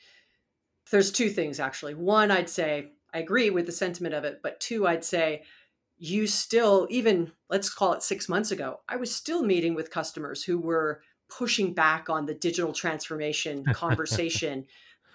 there's 0.90 1.12
two 1.12 1.30
things 1.30 1.60
actually. 1.60 1.94
One, 1.94 2.30
I'd 2.30 2.50
say 2.50 2.92
I 3.14 3.18
agree 3.20 3.50
with 3.50 3.66
the 3.66 3.72
sentiment 3.72 4.14
of 4.14 4.24
it, 4.24 4.40
but 4.42 4.58
two, 4.58 4.86
I'd 4.86 5.04
say 5.04 5.42
you 5.98 6.26
still, 6.26 6.86
even 6.90 7.32
let's 7.48 7.72
call 7.72 7.92
it 7.92 8.02
six 8.02 8.28
months 8.28 8.50
ago, 8.50 8.80
I 8.88 8.96
was 8.96 9.14
still 9.14 9.42
meeting 9.42 9.74
with 9.74 9.90
customers 9.90 10.44
who 10.44 10.58
were 10.58 11.00
pushing 11.28 11.74
back 11.74 12.08
on 12.08 12.26
the 12.26 12.34
digital 12.34 12.72
transformation 12.72 13.64
conversation 13.72 14.66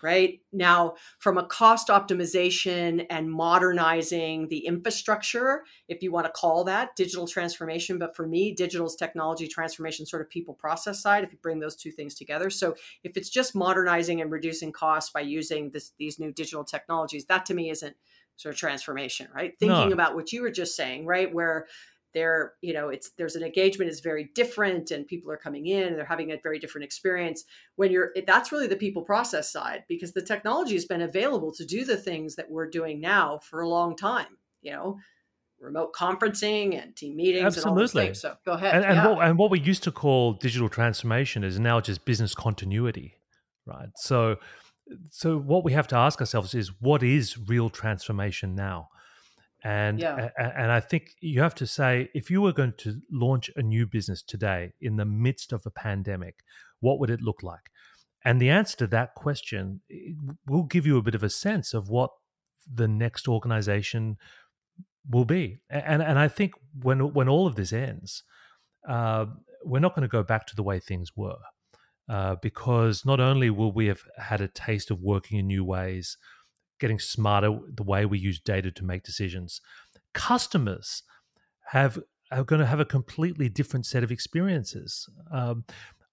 right? 0.02 0.39
Now, 0.52 0.96
from 1.20 1.38
a 1.38 1.46
cost 1.46 1.89
optimization 1.89 3.06
and 3.10 3.32
modernizing 3.32 4.48
the 4.48 4.65
infrastructure, 4.65 5.63
if 5.88 6.02
you 6.02 6.12
want 6.12 6.26
to 6.26 6.32
call 6.32 6.63
that 6.65 6.96
digital 6.96 7.28
transformation, 7.28 8.00
but 8.00 8.15
for 8.15 8.28
me, 8.28 8.54
digital 8.54 8.88
is 8.88 8.96
technology 8.96 9.48
transformation, 9.48 10.06
sort 10.06 10.22
of 10.22 10.30
people 10.30 10.54
process 10.54 11.02
side, 11.02 11.24
if 11.24 11.32
you 11.32 11.38
bring 11.41 11.60
those 11.60 11.76
two 11.76 11.91
things 11.91 12.15
together. 12.15 12.50
So 12.50 12.76
if 13.04 13.15
it's 13.15 13.30
just 13.30 13.56
modernizing 13.56 14.22
and 14.22 14.32
reducing 14.32 14.72
costs 14.72 15.12
by 15.12 15.22
using 15.22 15.72
this, 15.72 15.91
these 15.98 16.20
new 16.20 16.32
digital 16.32 16.63
technologies, 16.63 17.26
that 17.26 17.46
to 17.48 17.54
me 17.54 17.70
isn't 17.70 17.96
sort 18.41 18.56
of 18.56 18.60
transformation, 18.60 19.27
right? 19.34 19.54
Thinking 19.60 19.89
no. 19.89 19.93
about 19.93 20.15
what 20.15 20.32
you 20.32 20.41
were 20.41 20.51
just 20.51 20.75
saying, 20.75 21.06
right? 21.06 21.32
Where 21.32 21.67
there 22.13 22.54
you 22.62 22.73
know 22.73 22.89
it's 22.89 23.12
there's 23.17 23.36
an 23.36 23.43
engagement 23.43 23.89
is 23.89 23.99
very 23.99 24.30
different 24.36 24.91
and 24.91 25.08
people 25.08 25.32
are 25.32 25.38
coming 25.38 25.67
in 25.67 25.84
and 25.84 25.97
they're 25.97 26.06
having 26.06 26.32
a 26.32 26.39
very 26.43 26.60
different 26.60 26.84
experience 26.84 27.45
when 27.75 27.91
you're 27.91 28.12
that's 28.27 28.51
really 28.51 28.67
the 28.67 28.75
people 28.75 29.01
process 29.01 29.51
side 29.51 29.84
because 29.88 30.12
the 30.12 30.21
technology 30.21 30.73
has 30.73 30.86
been 30.86 31.01
available 31.01 31.54
to 31.54 31.65
do 31.65 31.86
the 31.86 31.95
things 31.95 32.36
that 32.36 32.49
we're 32.49 32.69
doing 32.69 32.99
now 32.99 33.39
for 33.39 33.62
a 33.62 33.67
long 33.69 33.95
time 33.95 34.38
you 34.62 34.71
know 34.71 34.97
remote 35.60 35.93
conferencing 35.93 36.82
and 36.82 36.95
team 36.95 37.15
meetings 37.15 37.45
absolutely 37.45 38.08
and 38.08 38.17
so 38.17 38.36
go 38.45 38.54
ahead 38.54 38.75
and, 38.75 38.84
and, 38.84 38.95
yeah. 38.95 39.08
what, 39.08 39.25
and 39.25 39.38
what 39.38 39.51
we 39.51 39.60
used 39.60 39.84
to 39.84 39.91
call 39.91 40.34
digital 40.34 40.67
transformation 40.67 41.43
is 41.43 41.60
now 41.60 41.80
just 41.80 42.04
business 42.04 42.36
continuity 42.36 43.13
right 43.65 43.89
so 43.95 44.36
so 45.10 45.38
what 45.38 45.63
we 45.63 45.74
have 45.74 45.88
to 45.88 45.96
ask 45.96 46.20
ourselves 46.20 46.54
is 46.54 46.72
what 46.80 47.04
is 47.04 47.38
real 47.48 47.70
transformation 47.70 48.56
now 48.56 48.88
and 49.63 50.00
yeah. 50.00 50.30
and 50.38 50.72
I 50.72 50.80
think 50.80 51.12
you 51.20 51.41
have 51.41 51.54
to 51.56 51.67
say 51.67 52.10
if 52.15 52.32
you 52.32 52.41
were 52.41 52.52
going 52.52 52.74
to 52.80 53.00
launch 53.12 53.52
a 53.56 53.62
new 53.62 53.86
business 53.86 54.24
today 54.24 54.74
in 54.82 54.96
the 54.96 55.06
midst 55.06 55.54
of 55.54 55.63
a 55.65 55.70
pandemic, 55.70 56.38
what 56.80 57.00
would 57.00 57.12
it 57.12 57.22
look 57.22 57.44
like? 57.44 57.70
And 58.26 58.41
the 58.41 58.50
answer 58.50 58.78
to 58.78 58.88
that 58.88 59.13
question 59.13 59.82
will 60.48 60.63
give 60.63 60.88
you 60.88 60.98
a 60.98 61.02
bit 61.04 61.15
of 61.15 61.24
a 61.24 61.30
sense 61.30 61.76
of 61.76 61.89
what 61.89 62.10
the 62.72 62.88
next 62.88 63.28
organization 63.28 64.17
will 65.08 65.26
be. 65.26 65.60
And 65.70 66.02
and 66.02 66.17
I 66.17 66.28
think 66.28 66.54
when 66.82 67.13
when 67.13 67.30
all 67.30 67.46
of 67.46 67.56
this 67.56 67.72
ends, 67.72 68.24
uh, 68.89 69.28
we're 69.63 69.80
not 69.80 69.96
going 69.96 70.08
to 70.10 70.12
go 70.12 70.24
back 70.24 70.48
to 70.48 70.56
the 70.56 70.63
way 70.63 70.80
things 70.80 71.12
were, 71.15 71.38
uh, 72.12 72.36
because 72.41 73.06
not 73.06 73.21
only 73.21 73.50
will 73.50 73.71
we 73.71 73.88
have 73.88 74.04
had 74.17 74.41
a 74.41 74.47
taste 74.50 74.91
of 74.91 75.02
working 75.02 75.39
in 75.39 75.47
new 75.47 75.63
ways, 75.63 76.17
getting 76.78 77.00
smarter 77.00 77.58
the 77.74 77.84
way 77.84 78.06
we 78.06 78.19
use 78.19 78.38
data 78.38 78.69
to 78.69 78.84
make 78.84 79.04
decisions. 79.04 79.62
Customers 80.13 81.04
have 81.71 81.97
are 82.30 82.43
going 82.43 82.60
to 82.60 82.65
have 82.65 82.82
a 82.82 82.86
completely 82.86 83.47
different 83.47 83.86
set 83.86 84.04
of 84.04 84.12
experiences. 84.12 85.08
Um, 85.32 85.63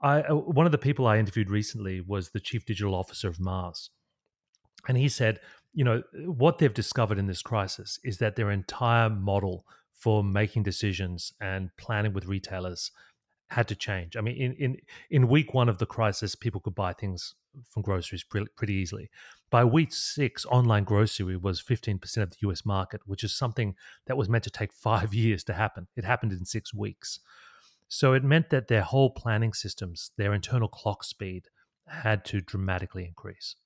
I, 0.00 0.20
uh, 0.20 0.36
one 0.36 0.66
of 0.66 0.72
the 0.72 0.78
people 0.78 1.08
I 1.08 1.18
interviewed 1.18 1.50
recently 1.50 2.00
was 2.00 2.30
the 2.30 2.40
chief 2.40 2.64
digital 2.64 2.94
officer 2.94 3.26
of 3.28 3.40
Mars, 3.40 3.90
and 4.86 4.96
he 4.96 5.08
said, 5.08 5.40
you 5.72 5.82
know, 5.82 6.04
what 6.26 6.58
they've 6.58 6.72
discovered 6.72 7.18
in 7.18 7.26
this 7.26 7.42
crisis 7.42 7.98
is 8.04 8.18
that 8.18 8.36
their 8.36 8.52
entire 8.52 9.10
model 9.10 9.64
for 9.92 10.22
making 10.22 10.62
decisions 10.62 11.32
and 11.40 11.70
planning 11.76 12.12
with 12.12 12.26
retailers 12.26 12.92
had 13.48 13.68
to 13.68 13.74
change. 13.74 14.16
I 14.16 14.20
mean, 14.20 14.36
in 14.36 14.52
in 14.54 14.76
in 15.10 15.28
week 15.28 15.54
one 15.54 15.68
of 15.68 15.78
the 15.78 15.86
crisis, 15.86 16.34
people 16.34 16.60
could 16.60 16.74
buy 16.74 16.92
things 16.92 17.34
from 17.70 17.82
groceries 17.82 18.22
pretty, 18.22 18.46
pretty 18.56 18.74
easily. 18.74 19.10
By 19.50 19.64
week 19.64 19.92
six, 19.92 20.44
online 20.46 20.84
grocery 20.84 21.36
was 21.36 21.62
15% 21.62 22.22
of 22.22 22.30
the 22.30 22.48
US 22.48 22.64
market, 22.66 23.00
which 23.06 23.24
is 23.24 23.34
something 23.34 23.74
that 24.06 24.16
was 24.16 24.28
meant 24.28 24.44
to 24.44 24.50
take 24.50 24.72
five 24.88 25.14
years 25.14 25.42
to 25.44 25.54
happen. 25.54 25.88
It 25.96 26.04
happened 26.04 26.32
in 26.32 26.44
six 26.44 26.74
weeks. 26.74 27.20
So 27.88 28.12
it 28.12 28.22
meant 28.22 28.50
that 28.50 28.68
their 28.68 28.82
whole 28.82 29.10
planning 29.10 29.54
systems, 29.54 30.10
their 30.18 30.34
internal 30.34 30.68
clock 30.68 31.02
speed, 31.02 31.48
had 31.86 32.24
to 32.26 32.42
dramatically 32.42 33.06
increase. 33.06 33.56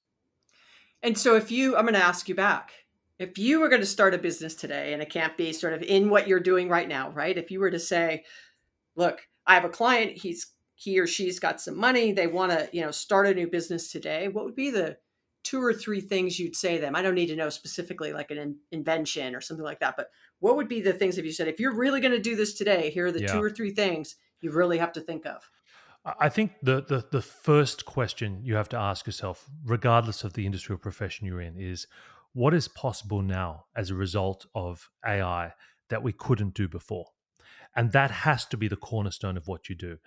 And 1.02 1.18
so, 1.18 1.34
if 1.34 1.50
you, 1.50 1.76
I'm 1.76 1.82
going 1.82 1.94
to 1.94 2.04
ask 2.04 2.28
you 2.28 2.36
back, 2.36 2.70
if 3.18 3.36
you 3.36 3.58
were 3.58 3.68
going 3.68 3.80
to 3.80 3.86
start 3.86 4.14
a 4.14 4.18
business 4.18 4.54
today, 4.54 4.92
and 4.92 5.02
it 5.02 5.10
can't 5.10 5.36
be 5.36 5.52
sort 5.52 5.72
of 5.72 5.82
in 5.82 6.08
what 6.08 6.28
you're 6.28 6.38
doing 6.38 6.68
right 6.68 6.88
now, 6.88 7.10
right? 7.10 7.36
If 7.36 7.50
you 7.50 7.58
were 7.58 7.72
to 7.72 7.80
say, 7.80 8.24
look, 8.94 9.26
I 9.46 9.54
have 9.54 9.64
a 9.64 9.68
client, 9.68 10.18
he's 10.18 10.48
he 10.74 10.98
or 10.98 11.06
she's 11.06 11.38
got 11.38 11.60
some 11.60 11.78
money, 11.78 12.12
they 12.12 12.26
want 12.26 12.50
to, 12.50 12.68
you 12.72 12.80
know, 12.80 12.90
start 12.90 13.28
a 13.28 13.34
new 13.34 13.46
business 13.46 13.92
today, 13.92 14.28
what 14.28 14.44
would 14.44 14.56
be 14.56 14.70
the 14.70 14.96
two 15.44 15.62
or 15.62 15.72
three 15.72 16.00
things 16.00 16.38
you'd 16.38 16.56
say 16.56 16.78
them? 16.78 16.96
I 16.96 17.02
don't 17.02 17.14
need 17.14 17.26
to 17.26 17.36
know 17.36 17.50
specifically 17.50 18.12
like 18.12 18.30
an 18.30 18.38
in- 18.38 18.56
invention 18.72 19.34
or 19.34 19.40
something 19.40 19.64
like 19.64 19.80
that, 19.80 19.94
but 19.96 20.10
what 20.40 20.56
would 20.56 20.68
be 20.68 20.80
the 20.80 20.92
things 20.92 21.18
if 21.18 21.24
you 21.24 21.32
said 21.32 21.48
if 21.48 21.60
you're 21.60 21.74
really 21.74 22.00
going 22.00 22.12
to 22.12 22.20
do 22.20 22.36
this 22.36 22.54
today, 22.54 22.90
here 22.90 23.06
are 23.06 23.12
the 23.12 23.22
yeah. 23.22 23.32
two 23.32 23.42
or 23.42 23.50
three 23.50 23.70
things 23.70 24.16
you 24.40 24.50
really 24.50 24.78
have 24.78 24.92
to 24.92 25.00
think 25.00 25.24
of? 25.26 25.48
I 26.04 26.28
think 26.28 26.52
the, 26.62 26.82
the 26.82 27.04
the 27.12 27.22
first 27.22 27.84
question 27.84 28.40
you 28.42 28.56
have 28.56 28.68
to 28.70 28.76
ask 28.76 29.06
yourself, 29.06 29.48
regardless 29.64 30.24
of 30.24 30.32
the 30.32 30.46
industry 30.46 30.74
or 30.74 30.78
profession 30.78 31.28
you're 31.28 31.40
in, 31.40 31.56
is 31.56 31.86
what 32.32 32.54
is 32.54 32.66
possible 32.66 33.22
now 33.22 33.66
as 33.76 33.90
a 33.90 33.94
result 33.94 34.46
of 34.54 34.90
AI 35.06 35.52
that 35.90 36.02
we 36.02 36.12
couldn't 36.12 36.54
do 36.54 36.66
before? 36.66 37.06
And 37.74 37.92
that 37.92 38.10
has 38.10 38.44
to 38.46 38.56
be 38.56 38.68
the 38.68 38.76
cornerstone 38.76 39.36
of 39.36 39.48
what 39.48 39.68
you 39.68 39.74
do. 39.74 39.98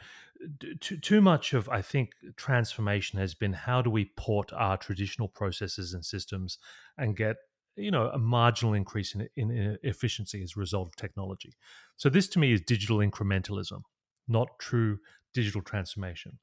Too, 0.80 0.98
too 0.98 1.22
much 1.22 1.54
of, 1.54 1.68
I 1.70 1.82
think, 1.82 2.12
transformation 2.36 3.20
has 3.20 3.34
been 3.34 3.54
how 3.54 3.82
do 3.82 3.90
we 3.90 4.12
port 4.18 4.54
our 4.54 4.78
traditional 4.78 5.28
processes 5.28 5.94
and 5.94 6.06
systems 6.06 6.58
and 6.98 7.16
get 7.16 7.38
you 7.76 7.92
know 7.92 8.10
a 8.10 8.18
marginal 8.18 8.74
increase 8.74 9.16
in, 9.16 9.28
in 9.36 9.78
efficiency 9.84 10.42
as 10.44 10.54
a 10.56 10.60
result 10.60 10.88
of 10.88 10.96
technology. 10.96 11.54
So 11.98 12.10
this 12.10 12.28
to 12.30 12.40
me 12.40 12.54
is 12.54 12.62
digital 12.62 12.98
incrementalism, 12.98 13.82
not 14.28 14.60
true 14.60 15.00
digital 15.34 15.62
transformation 15.62 16.40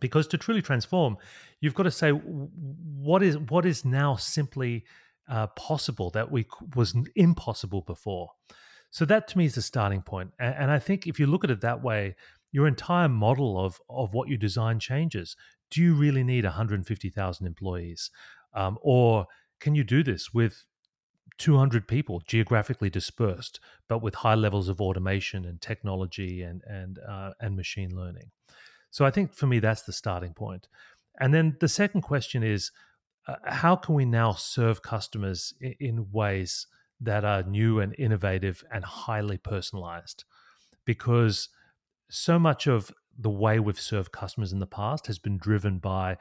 because 0.00 0.26
to 0.26 0.38
truly 0.38 0.62
transform 0.62 1.16
you've 1.60 1.74
got 1.74 1.84
to 1.84 1.90
say 1.90 2.10
what 2.10 3.22
is 3.22 3.38
what 3.38 3.64
is 3.64 3.84
now 3.84 4.16
simply 4.16 4.84
uh, 5.28 5.46
possible 5.48 6.10
that 6.10 6.30
we 6.30 6.46
was 6.74 6.94
impossible 7.14 7.82
before 7.82 8.30
so 8.94 9.04
that 9.06 9.26
to 9.26 9.38
me 9.38 9.44
is 9.44 9.56
the 9.56 9.62
starting 9.62 10.02
point. 10.02 10.30
And, 10.38 10.54
and 10.54 10.70
I 10.70 10.78
think 10.78 11.08
if 11.08 11.18
you 11.18 11.26
look 11.26 11.42
at 11.42 11.50
it 11.50 11.62
that 11.62 11.82
way, 11.82 12.14
your 12.52 12.68
entire 12.68 13.08
model 13.08 13.58
of 13.58 13.80
of 13.90 14.14
what 14.14 14.28
you 14.28 14.36
design 14.36 14.78
changes. 14.78 15.34
Do 15.68 15.82
you 15.82 15.94
really 15.96 16.22
need 16.22 16.44
150,000 16.44 17.46
employees, 17.46 18.10
um, 18.54 18.78
or 18.80 19.26
can 19.58 19.74
you 19.74 19.82
do 19.82 20.04
this 20.04 20.32
with 20.32 20.64
200 21.38 21.88
people 21.88 22.22
geographically 22.24 22.88
dispersed, 22.88 23.58
but 23.88 24.00
with 24.00 24.14
high 24.14 24.36
levels 24.36 24.68
of 24.68 24.80
automation 24.80 25.44
and 25.44 25.60
technology 25.60 26.42
and 26.42 26.62
and 26.64 27.00
uh, 27.00 27.32
and 27.40 27.56
machine 27.56 27.96
learning? 27.96 28.30
So 28.92 29.04
I 29.04 29.10
think 29.10 29.34
for 29.34 29.48
me 29.48 29.58
that's 29.58 29.82
the 29.82 29.92
starting 29.92 30.34
point. 30.34 30.68
And 31.18 31.34
then 31.34 31.56
the 31.58 31.68
second 31.68 32.02
question 32.02 32.44
is, 32.44 32.70
uh, 33.26 33.34
how 33.44 33.74
can 33.74 33.96
we 33.96 34.04
now 34.04 34.34
serve 34.34 34.82
customers 34.82 35.52
in, 35.60 35.74
in 35.80 36.06
ways 36.12 36.68
that 37.04 37.24
are 37.24 37.42
new 37.42 37.80
and 37.80 37.94
innovative 37.98 38.64
and 38.72 38.84
highly 38.84 39.38
personalized 39.38 40.24
because 40.84 41.48
so 42.10 42.38
much 42.38 42.66
of 42.66 42.90
the 43.18 43.30
way 43.30 43.58
we've 43.58 43.80
served 43.80 44.12
customers 44.12 44.52
in 44.52 44.58
the 44.58 44.66
past 44.66 45.06
has 45.06 45.18
been 45.18 45.38
driven 45.38 45.78
by 45.78 46.16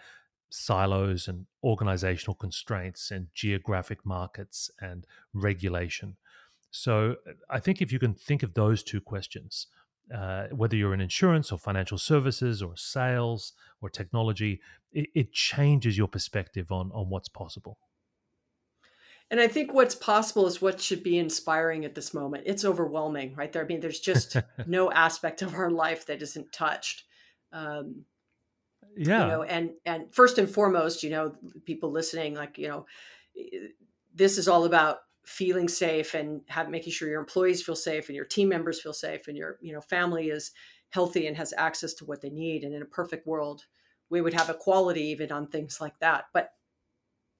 silos 0.50 1.28
and 1.28 1.46
organizational 1.64 2.36
constraints 2.36 3.10
and 3.10 3.28
geographic 3.34 4.06
markets 4.06 4.70
and 4.80 5.06
regulation. 5.34 6.16
So 6.70 7.16
I 7.50 7.60
think 7.60 7.82
if 7.82 7.92
you 7.92 8.00
can 8.00 8.14
think 8.14 8.44
of 8.44 8.54
those 8.54 8.84
two 8.84 9.02
questions, 9.02 9.68
uh, 10.16 10.48
whether 10.52 10.76
you're 10.76 10.94
in 10.94 11.02
insurance 11.02 11.52
or 11.52 11.58
financial 11.58 11.98
services 11.98 12.62
or 12.62 12.76
sales 12.76 13.54
or 13.82 13.90
technology, 13.90 14.60
it, 14.92 15.10
it 15.16 15.34
changes 15.34 15.98
your 15.98 16.08
perspective 16.08 16.72
on 16.72 16.92
on 16.94 17.10
what's 17.10 17.30
possible. 17.30 17.78
And 19.34 19.42
I 19.42 19.48
think 19.48 19.74
what's 19.74 19.96
possible 19.96 20.46
is 20.46 20.62
what 20.62 20.80
should 20.80 21.02
be 21.02 21.18
inspiring 21.18 21.86
at 21.86 21.96
this 21.96 22.14
moment. 22.14 22.44
It's 22.46 22.64
overwhelming, 22.64 23.34
right 23.34 23.52
there. 23.52 23.64
I 23.64 23.66
mean, 23.66 23.80
there's 23.80 24.00
just 24.00 24.38
no 24.68 24.92
aspect 24.92 25.42
of 25.42 25.56
our 25.56 25.72
life 25.72 26.06
that 26.06 26.22
isn't 26.22 26.54
touched. 26.54 27.06
Um, 27.52 28.06
yeah. 28.96 29.24
You 29.24 29.32
know, 29.32 29.42
and 29.42 29.72
and 29.88 30.14
first 30.14 30.38
and 30.38 30.48
foremost, 30.48 31.02
you 31.02 31.10
know, 31.10 31.34
people 31.66 31.90
listening, 31.90 32.36
like 32.36 32.60
you 32.60 32.68
know, 32.68 32.86
this 34.14 34.38
is 34.38 34.48
all 34.48 34.66
about 34.66 35.00
feeling 35.26 35.68
safe 35.68 36.14
and 36.14 36.42
have, 36.50 36.70
making 36.70 36.94
sure 36.94 37.10
your 37.10 37.20
employees 37.20 37.64
feel 37.64 37.76
safe 37.76 38.10
and 38.10 38.16
your 38.16 38.26
team 38.26 38.50
members 38.50 38.80
feel 38.80 38.94
safe 38.94 39.28
and 39.28 39.36
your 39.36 39.58
you 39.62 39.74
know 39.74 39.82
family 39.82 40.28
is 40.28 40.52
healthy 40.92 41.26
and 41.26 41.38
has 41.38 41.56
access 41.58 41.96
to 41.96 42.06
what 42.06 42.22
they 42.22 42.30
need. 42.30 42.64
And 42.64 42.76
in 42.76 42.84
a 42.84 42.86
perfect 42.86 43.26
world, 43.26 43.66
we 44.12 44.22
would 44.22 44.36
have 44.36 44.52
equality 44.52 45.06
even 45.06 45.32
on 45.32 45.48
things 45.48 45.82
like 45.82 45.98
that. 46.02 46.26
But 46.36 46.52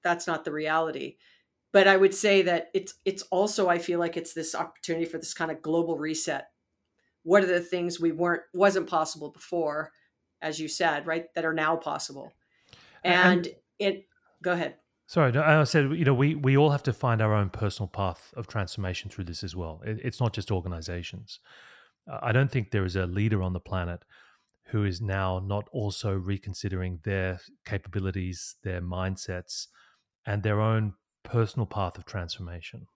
that's 0.02 0.26
not 0.26 0.44
the 0.44 0.50
reality. 0.50 1.18
But 1.74 1.88
I 1.88 1.96
would 1.96 2.14
say 2.14 2.42
that 2.42 2.70
it's 2.72 2.94
it's 3.04 3.22
also 3.32 3.68
I 3.68 3.78
feel 3.78 3.98
like 3.98 4.16
it's 4.16 4.32
this 4.32 4.54
opportunity 4.54 5.06
for 5.06 5.18
this 5.18 5.34
kind 5.34 5.50
of 5.50 5.60
global 5.60 5.98
reset. 5.98 6.46
What 7.24 7.42
are 7.42 7.48
the 7.48 7.58
things 7.58 7.98
we 7.98 8.12
weren't 8.12 8.42
wasn't 8.54 8.86
possible 8.86 9.30
before, 9.30 9.90
as 10.40 10.60
you 10.60 10.68
said, 10.68 11.04
right? 11.04 11.26
That 11.34 11.44
are 11.44 11.52
now 11.52 11.74
possible. 11.74 12.32
And, 13.02 13.48
and 13.48 13.56
it 13.80 14.06
go 14.40 14.52
ahead. 14.52 14.76
Sorry, 15.08 15.36
I 15.36 15.64
said 15.64 15.90
you 15.98 16.04
know 16.04 16.14
we 16.14 16.36
we 16.36 16.56
all 16.56 16.70
have 16.70 16.84
to 16.84 16.92
find 16.92 17.20
our 17.20 17.34
own 17.34 17.50
personal 17.50 17.88
path 17.88 18.32
of 18.36 18.46
transformation 18.46 19.10
through 19.10 19.24
this 19.24 19.42
as 19.42 19.56
well. 19.56 19.82
It, 19.84 19.98
it's 20.04 20.20
not 20.20 20.32
just 20.32 20.52
organizations. 20.52 21.40
Uh, 22.08 22.20
I 22.22 22.30
don't 22.30 22.52
think 22.52 22.70
there 22.70 22.84
is 22.84 22.94
a 22.94 23.06
leader 23.06 23.42
on 23.42 23.52
the 23.52 23.58
planet 23.58 24.04
who 24.66 24.84
is 24.84 25.00
now 25.00 25.40
not 25.44 25.68
also 25.72 26.14
reconsidering 26.14 27.00
their 27.02 27.40
capabilities, 27.64 28.54
their 28.62 28.80
mindsets, 28.80 29.66
and 30.24 30.44
their 30.44 30.60
own 30.60 30.94
personal 31.24 31.66
path 31.66 31.98
of 31.98 32.04
transformation. 32.04 32.86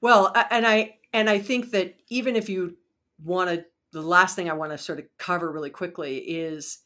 Well, 0.00 0.32
and 0.50 0.66
I 0.66 0.98
and 1.12 1.30
I 1.30 1.38
think 1.38 1.70
that 1.70 1.96
even 2.08 2.36
if 2.36 2.48
you 2.48 2.76
want 3.22 3.50
to, 3.50 3.64
the 3.92 4.02
last 4.02 4.36
thing 4.36 4.50
I 4.50 4.54
want 4.54 4.72
to 4.72 4.78
sort 4.78 4.98
of 4.98 5.06
cover 5.18 5.50
really 5.50 5.70
quickly 5.70 6.18
is 6.18 6.80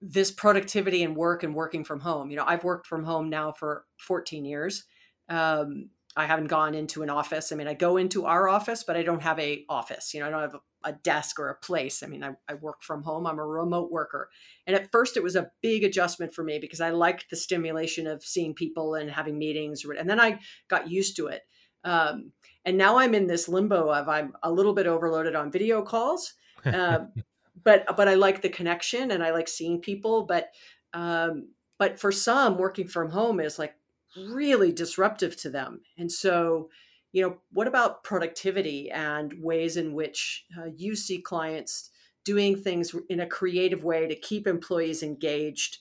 this 0.00 0.30
productivity 0.30 1.02
and 1.02 1.16
work 1.16 1.42
and 1.42 1.54
working 1.54 1.84
from 1.84 2.00
home. 2.00 2.30
You 2.30 2.36
know, 2.36 2.44
I've 2.46 2.64
worked 2.64 2.86
from 2.86 3.04
home 3.04 3.28
now 3.28 3.52
for 3.52 3.84
14 3.98 4.44
years. 4.44 4.84
Um, 5.28 5.90
I 6.16 6.24
haven't 6.24 6.46
gone 6.46 6.74
into 6.74 7.02
an 7.02 7.10
office. 7.10 7.52
I 7.52 7.56
mean, 7.56 7.68
I 7.68 7.74
go 7.74 7.96
into 7.98 8.24
our 8.24 8.48
office, 8.48 8.84
but 8.84 8.96
I 8.96 9.02
don't 9.02 9.22
have 9.22 9.38
a 9.38 9.64
office. 9.68 10.14
You 10.14 10.20
know, 10.20 10.28
I 10.28 10.30
don't 10.30 10.40
have 10.40 10.54
a, 10.54 10.60
a 10.86 10.92
desk 10.92 11.38
or 11.38 11.50
a 11.50 11.56
place. 11.56 12.02
I 12.02 12.06
mean, 12.06 12.24
I, 12.24 12.30
I, 12.48 12.54
work 12.54 12.82
from 12.82 13.02
home. 13.02 13.26
I'm 13.26 13.40
a 13.40 13.44
remote 13.44 13.90
worker. 13.90 14.30
And 14.66 14.76
at 14.76 14.90
first, 14.92 15.16
it 15.16 15.22
was 15.22 15.34
a 15.34 15.50
big 15.60 15.82
adjustment 15.82 16.32
for 16.32 16.44
me 16.44 16.58
because 16.58 16.80
I 16.80 16.90
liked 16.90 17.26
the 17.28 17.36
stimulation 17.36 18.06
of 18.06 18.22
seeing 18.22 18.54
people 18.54 18.94
and 18.94 19.10
having 19.10 19.36
meetings. 19.36 19.84
And 19.84 20.08
then 20.08 20.20
I 20.20 20.38
got 20.68 20.88
used 20.88 21.16
to 21.16 21.26
it. 21.26 21.42
Um, 21.84 22.32
and 22.64 22.78
now 22.78 22.98
I'm 22.98 23.14
in 23.14 23.26
this 23.26 23.48
limbo 23.48 23.90
of 23.90 24.08
I'm 24.08 24.32
a 24.42 24.50
little 24.50 24.72
bit 24.72 24.86
overloaded 24.86 25.34
on 25.34 25.50
video 25.50 25.82
calls. 25.82 26.34
Uh, 26.64 27.00
but 27.64 27.84
but 27.96 28.08
I 28.08 28.14
like 28.14 28.42
the 28.42 28.48
connection 28.48 29.10
and 29.10 29.22
I 29.22 29.32
like 29.32 29.48
seeing 29.48 29.80
people. 29.80 30.24
But 30.24 30.50
um, 30.94 31.48
but 31.78 31.98
for 31.98 32.12
some, 32.12 32.58
working 32.58 32.88
from 32.88 33.10
home 33.10 33.40
is 33.40 33.58
like 33.58 33.74
really 34.16 34.72
disruptive 34.72 35.36
to 35.36 35.50
them. 35.50 35.80
And 35.98 36.10
so, 36.10 36.70
you 37.16 37.22
know, 37.22 37.38
what 37.50 37.66
about 37.66 38.04
productivity 38.04 38.90
and 38.90 39.32
ways 39.40 39.78
in 39.78 39.94
which 39.94 40.44
uh, 40.58 40.66
you 40.76 40.94
see 40.94 41.16
clients 41.16 41.88
doing 42.26 42.54
things 42.54 42.94
in 43.08 43.20
a 43.20 43.26
creative 43.26 43.84
way 43.84 44.06
to 44.06 44.14
keep 44.14 44.46
employees 44.46 45.02
engaged, 45.02 45.78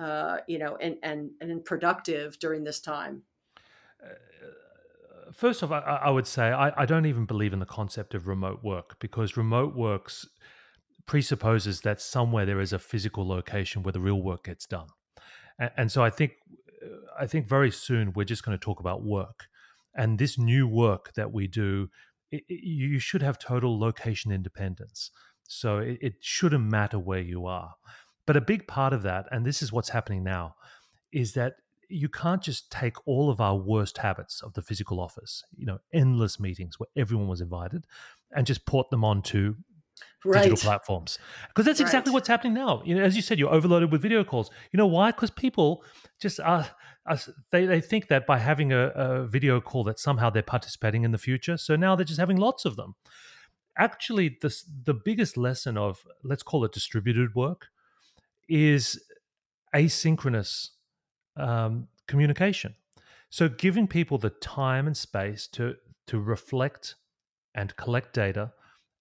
uh, 0.00 0.38
you 0.46 0.58
know, 0.58 0.78
and, 0.80 0.96
and, 1.02 1.28
and 1.42 1.62
productive 1.62 2.38
during 2.38 2.64
this 2.64 2.80
time? 2.80 3.20
Uh, 4.02 4.14
first 5.30 5.62
off, 5.62 5.72
I, 5.72 5.80
I 5.80 6.08
would 6.08 6.26
say 6.26 6.52
I, 6.52 6.72
I, 6.74 6.86
don't 6.86 7.04
even 7.04 7.26
believe 7.26 7.52
in 7.52 7.58
the 7.58 7.66
concept 7.66 8.14
of 8.14 8.26
remote 8.26 8.64
work 8.64 8.96
because 8.98 9.36
remote 9.36 9.76
works 9.76 10.26
presupposes 11.04 11.82
that 11.82 12.00
somewhere 12.00 12.46
there 12.46 12.62
is 12.62 12.72
a 12.72 12.78
physical 12.78 13.28
location 13.28 13.82
where 13.82 13.92
the 13.92 14.00
real 14.00 14.22
work 14.22 14.44
gets 14.44 14.64
done. 14.64 14.88
And, 15.58 15.70
and 15.76 15.92
so 15.92 16.02
I 16.02 16.08
think 16.08 16.32
I 17.20 17.26
think 17.26 17.46
very 17.46 17.70
soon 17.70 18.14
we're 18.14 18.24
just 18.24 18.42
going 18.42 18.56
to 18.56 18.64
talk 18.64 18.80
about 18.80 19.04
work. 19.04 19.48
And 19.98 20.18
this 20.18 20.38
new 20.38 20.66
work 20.66 21.12
that 21.14 21.32
we 21.32 21.46
do, 21.46 21.90
it, 22.30 22.44
it, 22.48 22.64
you 22.64 22.98
should 22.98 23.20
have 23.20 23.38
total 23.38 23.78
location 23.78 24.32
independence. 24.32 25.10
So 25.46 25.78
it, 25.78 25.98
it 26.00 26.14
shouldn't 26.20 26.64
matter 26.64 26.98
where 26.98 27.20
you 27.20 27.44
are. 27.44 27.74
But 28.24 28.36
a 28.36 28.40
big 28.40 28.66
part 28.66 28.92
of 28.94 29.02
that, 29.02 29.26
and 29.30 29.44
this 29.44 29.60
is 29.60 29.72
what's 29.72 29.90
happening 29.90 30.22
now, 30.22 30.54
is 31.12 31.34
that 31.34 31.56
you 31.88 32.08
can't 32.08 32.42
just 32.42 32.70
take 32.70 32.96
all 33.06 33.30
of 33.30 33.40
our 33.40 33.56
worst 33.56 33.98
habits 33.98 34.42
of 34.42 34.52
the 34.52 34.62
physical 34.62 35.00
office, 35.00 35.42
you 35.56 35.66
know, 35.66 35.78
endless 35.92 36.38
meetings 36.38 36.78
where 36.78 36.88
everyone 36.96 37.28
was 37.28 37.40
invited, 37.40 37.86
and 38.36 38.46
just 38.46 38.66
port 38.66 38.90
them 38.90 39.04
onto 39.04 39.56
right. 40.24 40.44
digital 40.44 40.56
platforms 40.56 41.18
because 41.48 41.64
that's 41.64 41.80
exactly 41.80 42.10
right. 42.10 42.14
what's 42.14 42.28
happening 42.28 42.54
now. 42.54 42.82
You 42.84 42.96
know, 42.96 43.02
as 43.02 43.16
you 43.16 43.22
said, 43.22 43.38
you're 43.38 43.52
overloaded 43.52 43.92
with 43.92 44.02
video 44.02 44.24
calls. 44.24 44.50
You 44.72 44.78
know 44.78 44.86
why? 44.86 45.10
Because 45.10 45.30
people 45.30 45.84
just 46.20 46.40
are, 46.40 46.66
are, 47.06 47.18
they 47.50 47.66
they 47.66 47.80
think 47.80 48.08
that 48.08 48.26
by 48.26 48.38
having 48.38 48.72
a, 48.72 48.88
a 48.88 49.26
video 49.26 49.60
call 49.60 49.84
that 49.84 49.98
somehow 49.98 50.30
they're 50.30 50.42
participating 50.42 51.04
in 51.04 51.12
the 51.12 51.18
future. 51.18 51.56
So 51.56 51.76
now 51.76 51.96
they're 51.96 52.04
just 52.04 52.20
having 52.20 52.36
lots 52.36 52.64
of 52.64 52.76
them. 52.76 52.94
Actually, 53.76 54.36
this 54.42 54.64
the 54.84 54.94
biggest 54.94 55.36
lesson 55.36 55.76
of 55.76 56.04
let's 56.22 56.42
call 56.42 56.64
it 56.64 56.72
distributed 56.72 57.34
work 57.34 57.68
is 58.48 59.00
asynchronous 59.74 60.70
um, 61.36 61.88
communication. 62.06 62.74
So 63.30 63.48
giving 63.48 63.86
people 63.86 64.18
the 64.18 64.30
time 64.30 64.86
and 64.86 64.96
space 64.96 65.46
to 65.48 65.76
to 66.06 66.18
reflect 66.18 66.96
and 67.54 67.76
collect 67.76 68.14
data 68.14 68.52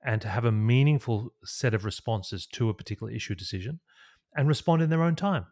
and 0.03 0.21
to 0.21 0.27
have 0.27 0.45
a 0.45 0.51
meaningful 0.51 1.33
set 1.43 1.73
of 1.73 1.85
responses 1.85 2.45
to 2.47 2.69
a 2.69 2.73
particular 2.73 3.11
issue 3.11 3.35
decision 3.35 3.79
and 4.35 4.47
respond 4.47 4.81
in 4.81 4.89
their 4.89 5.03
own 5.03 5.15
time. 5.15 5.45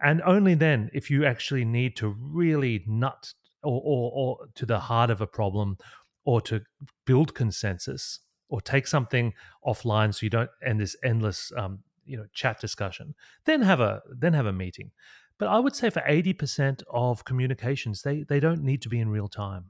And 0.00 0.22
only 0.22 0.54
then, 0.54 0.90
if 0.92 1.10
you 1.10 1.24
actually 1.24 1.64
need 1.64 1.96
to 1.96 2.08
really 2.08 2.84
nut 2.86 3.34
or, 3.62 3.80
or, 3.84 4.12
or 4.14 4.46
to 4.54 4.66
the 4.66 4.80
heart 4.80 5.10
of 5.10 5.20
a 5.20 5.26
problem 5.26 5.78
or 6.24 6.40
to 6.42 6.62
build 7.04 7.34
consensus 7.34 8.20
or 8.48 8.60
take 8.60 8.86
something 8.86 9.32
offline 9.66 10.14
so 10.14 10.24
you 10.24 10.30
don't 10.30 10.50
end 10.64 10.80
this 10.80 10.96
endless 11.02 11.52
um, 11.56 11.80
you 12.04 12.16
know 12.16 12.26
chat 12.32 12.60
discussion 12.60 13.14
then 13.44 13.62
have 13.62 13.80
a 13.80 14.02
then 14.08 14.32
have 14.34 14.46
a 14.46 14.52
meeting 14.52 14.90
but 15.38 15.48
i 15.48 15.58
would 15.58 15.74
say 15.74 15.88
for 15.90 16.02
80% 16.02 16.82
of 16.92 17.24
communications 17.24 18.02
they 18.02 18.24
they 18.24 18.40
don't 18.40 18.62
need 18.62 18.82
to 18.82 18.88
be 18.88 19.00
in 19.00 19.08
real 19.08 19.28
time 19.28 19.66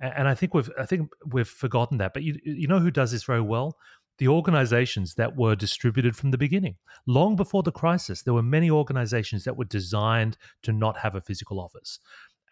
and 0.00 0.28
I 0.28 0.34
think 0.34 0.54
we've 0.54 0.70
I 0.78 0.86
think 0.86 1.10
we've 1.24 1.48
forgotten 1.48 1.98
that. 1.98 2.12
But 2.12 2.22
you 2.22 2.38
you 2.44 2.66
know 2.66 2.78
who 2.78 2.90
does 2.90 3.12
this 3.12 3.24
very 3.24 3.40
well? 3.40 3.76
The 4.18 4.28
organizations 4.28 5.14
that 5.14 5.36
were 5.36 5.54
distributed 5.54 6.16
from 6.16 6.30
the 6.30 6.38
beginning, 6.38 6.76
long 7.06 7.36
before 7.36 7.62
the 7.62 7.72
crisis, 7.72 8.22
there 8.22 8.34
were 8.34 8.42
many 8.42 8.70
organizations 8.70 9.44
that 9.44 9.56
were 9.56 9.64
designed 9.64 10.38
to 10.62 10.72
not 10.72 10.98
have 10.98 11.14
a 11.14 11.20
physical 11.20 11.60
office, 11.60 11.98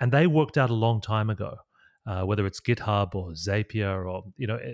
and 0.01 0.13
they 0.13 0.27
worked 0.27 0.59
out 0.59 0.71
a 0.71 0.75
long 0.75 1.01
time 1.01 1.31
ago. 1.31 1.57
Uh, 2.07 2.23
whether 2.23 2.45
it's 2.45 2.61
GitHub 2.61 3.15
or 3.15 3.31
Zapier 3.31 4.07
or 4.07 4.25
you 4.37 4.47
know 4.47 4.57
eh, 4.57 4.73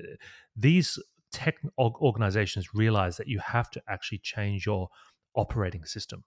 these 0.57 0.99
tech 1.33 1.57
organizations 1.79 2.75
realize 2.75 3.17
that 3.17 3.29
you 3.29 3.39
have 3.39 3.71
to 3.71 3.83
actually 3.89 4.19
change 4.19 4.67
your 4.67 4.89
operating 5.37 5.85
system, 5.85 6.25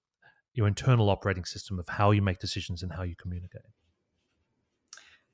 your 0.53 0.67
internal 0.67 1.09
operating 1.09 1.43
system 1.43 1.77
of 1.77 1.89
how 1.89 2.11
you 2.11 2.21
make 2.21 2.39
decisions 2.39 2.83
and 2.83 2.93
how 2.93 3.03
you 3.03 3.15
communicate. 3.17 3.63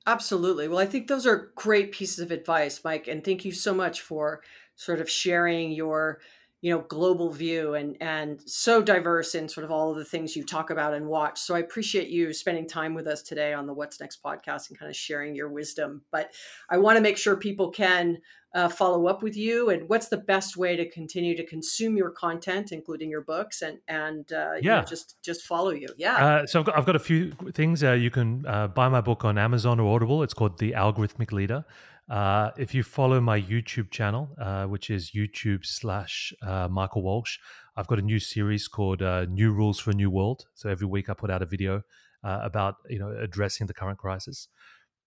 Absolutely. 0.10 0.67
Well, 0.67 0.80
I 0.80 0.88
think 0.88 1.08
those 1.08 1.28
are 1.28 1.52
great 1.56 1.91
pieces 1.91 2.17
of 2.19 2.32
advice, 2.32 2.84
Mike, 2.84 3.08
and 3.08 3.24
thank 3.24 3.45
you 3.45 3.52
so 3.52 3.76
much 3.76 4.02
for 4.02 4.41
sort 4.76 5.00
of 5.02 5.08
sharing 5.10 5.72
your, 5.72 6.19
you 6.62 6.74
know, 6.74 6.82
global 6.82 7.32
view 7.32 7.76
and 7.76 7.95
and 8.02 8.41
so 8.45 8.82
diverse 8.82 9.34
in 9.34 9.48
sort 9.48 9.63
of 9.63 9.72
all 9.72 9.91
of 9.91 9.98
the 9.98 10.06
things 10.06 10.36
you 10.36 10.43
talk 10.43 10.69
about 10.69 10.93
and 10.93 11.08
watch. 11.08 11.39
So 11.39 11.56
I 11.56 11.60
appreciate 11.60 12.10
you 12.10 12.34
spending 12.34 12.67
time 12.67 12.93
with 12.93 13.08
us 13.08 13.22
today 13.22 13.54
on 13.54 13.65
the 13.65 13.74
What's 13.74 14.00
Next 14.00 14.22
podcast 14.22 14.69
and 14.69 14.78
kind 14.78 14.89
of 14.89 14.95
sharing 14.95 15.36
your 15.36 15.50
wisdom. 15.50 16.02
But 16.12 16.34
I 16.69 16.78
want 16.78 16.98
to 16.98 17.02
make 17.02 17.17
sure 17.17 17.38
people 17.38 17.72
can 17.72 18.17
uh, 18.56 18.67
follow 18.67 19.08
up 19.08 19.22
with 19.22 19.38
you 19.38 19.69
and 19.69 19.88
what's 19.88 20.08
the 20.08 20.17
best 20.17 20.58
way 20.58 20.76
to 20.76 20.89
continue 20.89 21.38
to 21.38 21.45
consume 21.45 21.95
your 21.95 22.10
content 22.10 22.72
including 22.72 23.08
your 23.08 23.22
books 23.22 23.62
and 23.62 23.78
and 23.88 24.34
uh, 24.34 24.54
yeah 24.54 24.62
you 24.62 24.69
know, 24.69 24.82
just 24.82 25.22
just 25.22 25.43
follow 25.43 25.69
you. 25.69 25.88
Yeah. 25.98 26.15
Uh, 26.15 26.48
so 26.48 26.60
I've 26.60 26.65
got, 26.65 26.78
I've 26.78 26.86
got 26.86 26.95
a 26.95 27.00
few 27.00 27.32
things 27.54 27.84
uh, 27.84 27.91
you 27.93 28.10
can 28.10 28.45
uh, 28.48 28.67
buy 28.67 28.89
my 28.89 29.02
book 29.02 29.24
on 29.24 29.38
amazon 29.38 29.80
or 29.80 29.95
audible. 29.95 30.24
It's 30.24 30.34
called 30.34 30.58
the 30.58 30.72
algorithmic 30.72 31.32
leader 31.32 31.63
uh, 32.10 32.52
if 32.58 32.74
you 32.74 32.84
follow 32.84 33.19
my 33.22 33.39
youtube 33.39 33.91
channel 33.91 34.30
which 34.69 34.89
is 34.89 35.12
youtube 35.12 35.65
slash 35.65 36.34
michael 36.69 37.04
walsh 37.04 37.38
i've 37.76 37.88
got 37.88 38.00
a 38.00 38.04
new 38.04 38.19
series 38.19 38.67
called 38.67 39.02
new 39.30 39.52
rules 39.52 39.80
for 39.80 39.91
a 39.91 39.95
new 39.95 40.10
world 40.10 40.45
so 40.54 40.69
every 40.69 40.88
week 40.88 41.10
i 41.10 41.13
put 41.13 41.30
out 41.30 41.41
a 41.41 41.45
video 41.45 41.82
about 42.24 42.76
you 42.89 43.00
know 43.00 43.15
addressing 43.19 43.67
the 43.67 43.74
current 43.74 43.98
crisis 43.98 44.48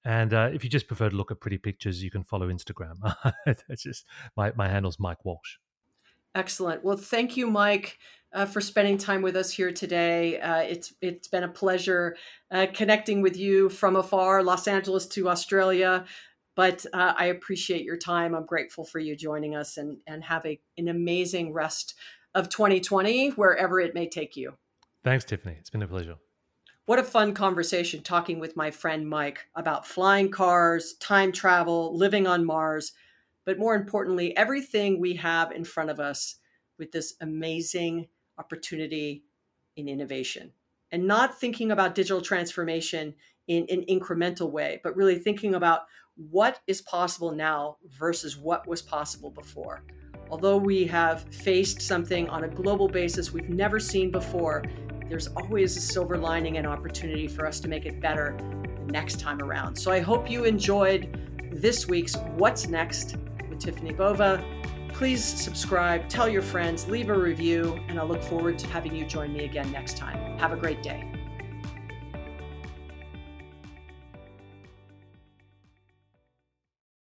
and 0.04 0.34
uh, 0.34 0.50
if 0.52 0.64
you 0.64 0.70
just 0.70 0.88
prefer 0.88 1.10
to 1.10 1.16
look 1.16 1.30
at 1.30 1.40
pretty 1.40 1.58
pictures, 1.58 2.02
you 2.02 2.10
can 2.10 2.24
follow 2.24 2.48
Instagram. 2.48 2.96
It's 3.68 3.82
just 3.82 4.04
my, 4.36 4.52
my 4.56 4.68
handle's 4.68 4.98
Mike 4.98 5.24
Walsh. 5.24 5.58
Excellent. 6.34 6.82
Well, 6.82 6.96
thank 6.96 7.36
you, 7.36 7.46
Mike, 7.46 7.98
uh, 8.32 8.46
for 8.46 8.60
spending 8.60 8.96
time 8.96 9.22
with 9.22 9.36
us 9.36 9.52
here 9.52 9.70
today. 9.70 10.40
Uh, 10.40 10.62
it's 10.62 10.94
it's 11.02 11.28
been 11.28 11.44
a 11.44 11.48
pleasure 11.48 12.16
uh, 12.50 12.66
connecting 12.72 13.20
with 13.20 13.36
you 13.36 13.68
from 13.68 13.96
afar, 13.96 14.42
Los 14.42 14.66
Angeles 14.66 15.06
to 15.08 15.28
Australia. 15.28 16.06
But 16.54 16.84
uh, 16.92 17.14
I 17.16 17.26
appreciate 17.26 17.84
your 17.84 17.96
time. 17.96 18.34
I'm 18.34 18.46
grateful 18.46 18.84
for 18.84 18.98
you 18.98 19.16
joining 19.16 19.56
us, 19.56 19.76
and 19.76 19.98
and 20.06 20.24
have 20.24 20.44
a, 20.44 20.60
an 20.76 20.88
amazing 20.88 21.52
rest 21.52 21.94
of 22.34 22.48
2020 22.48 23.30
wherever 23.30 23.80
it 23.80 23.94
may 23.94 24.08
take 24.08 24.36
you. 24.36 24.54
Thanks, 25.04 25.24
Tiffany. 25.24 25.56
It's 25.58 25.70
been 25.70 25.82
a 25.82 25.88
pleasure. 25.88 26.16
What 26.84 26.98
a 26.98 27.04
fun 27.04 27.32
conversation 27.32 28.02
talking 28.02 28.40
with 28.40 28.56
my 28.56 28.70
friend 28.70 29.08
Mike 29.08 29.46
about 29.54 29.86
flying 29.86 30.30
cars, 30.30 30.94
time 30.94 31.30
travel, 31.30 31.96
living 31.96 32.26
on 32.26 32.44
Mars, 32.44 32.92
but 33.44 33.58
more 33.58 33.74
importantly, 33.74 34.36
everything 34.36 35.00
we 35.00 35.14
have 35.14 35.52
in 35.52 35.64
front 35.64 35.90
of 35.90 36.00
us 36.00 36.36
with 36.78 36.90
this 36.90 37.14
amazing 37.20 38.08
opportunity 38.38 39.24
in 39.76 39.88
innovation. 39.88 40.52
And 40.90 41.06
not 41.06 41.38
thinking 41.38 41.70
about 41.70 41.94
digital 41.94 42.20
transformation 42.20 43.14
in 43.46 43.66
an 43.70 43.84
incremental 43.88 44.50
way, 44.50 44.80
but 44.82 44.96
really 44.96 45.18
thinking 45.18 45.54
about 45.54 45.82
what 46.30 46.60
is 46.66 46.82
possible 46.82 47.32
now 47.32 47.76
versus 47.98 48.36
what 48.36 48.66
was 48.66 48.82
possible 48.82 49.30
before. 49.30 49.84
Although 50.30 50.56
we 50.56 50.86
have 50.86 51.22
faced 51.34 51.82
something 51.82 52.28
on 52.28 52.44
a 52.44 52.48
global 52.48 52.88
basis 52.88 53.32
we've 53.32 53.50
never 53.50 53.78
seen 53.78 54.10
before, 54.10 54.62
there's 55.08 55.28
always 55.28 55.76
a 55.76 55.80
silver 55.80 56.16
lining 56.16 56.56
and 56.56 56.66
opportunity 56.66 57.28
for 57.28 57.46
us 57.46 57.60
to 57.60 57.68
make 57.68 57.84
it 57.84 58.00
better 58.00 58.36
next 58.86 59.20
time 59.20 59.42
around. 59.42 59.76
So 59.76 59.90
I 59.92 60.00
hope 60.00 60.30
you 60.30 60.44
enjoyed 60.44 61.50
this 61.52 61.86
week's 61.86 62.16
What's 62.36 62.66
Next 62.66 63.16
with 63.50 63.60
Tiffani 63.60 63.94
Bova. 63.94 64.42
Please 64.88 65.22
subscribe, 65.22 66.08
tell 66.08 66.28
your 66.28 66.42
friends, 66.42 66.88
leave 66.88 67.10
a 67.10 67.18
review, 67.18 67.78
and 67.88 67.98
I 67.98 68.04
look 68.04 68.22
forward 68.22 68.58
to 68.60 68.66
having 68.68 68.94
you 68.94 69.04
join 69.04 69.32
me 69.32 69.44
again 69.44 69.70
next 69.70 69.96
time. 69.96 70.38
Have 70.38 70.52
a 70.52 70.56
great 70.56 70.82
day. 70.82 71.11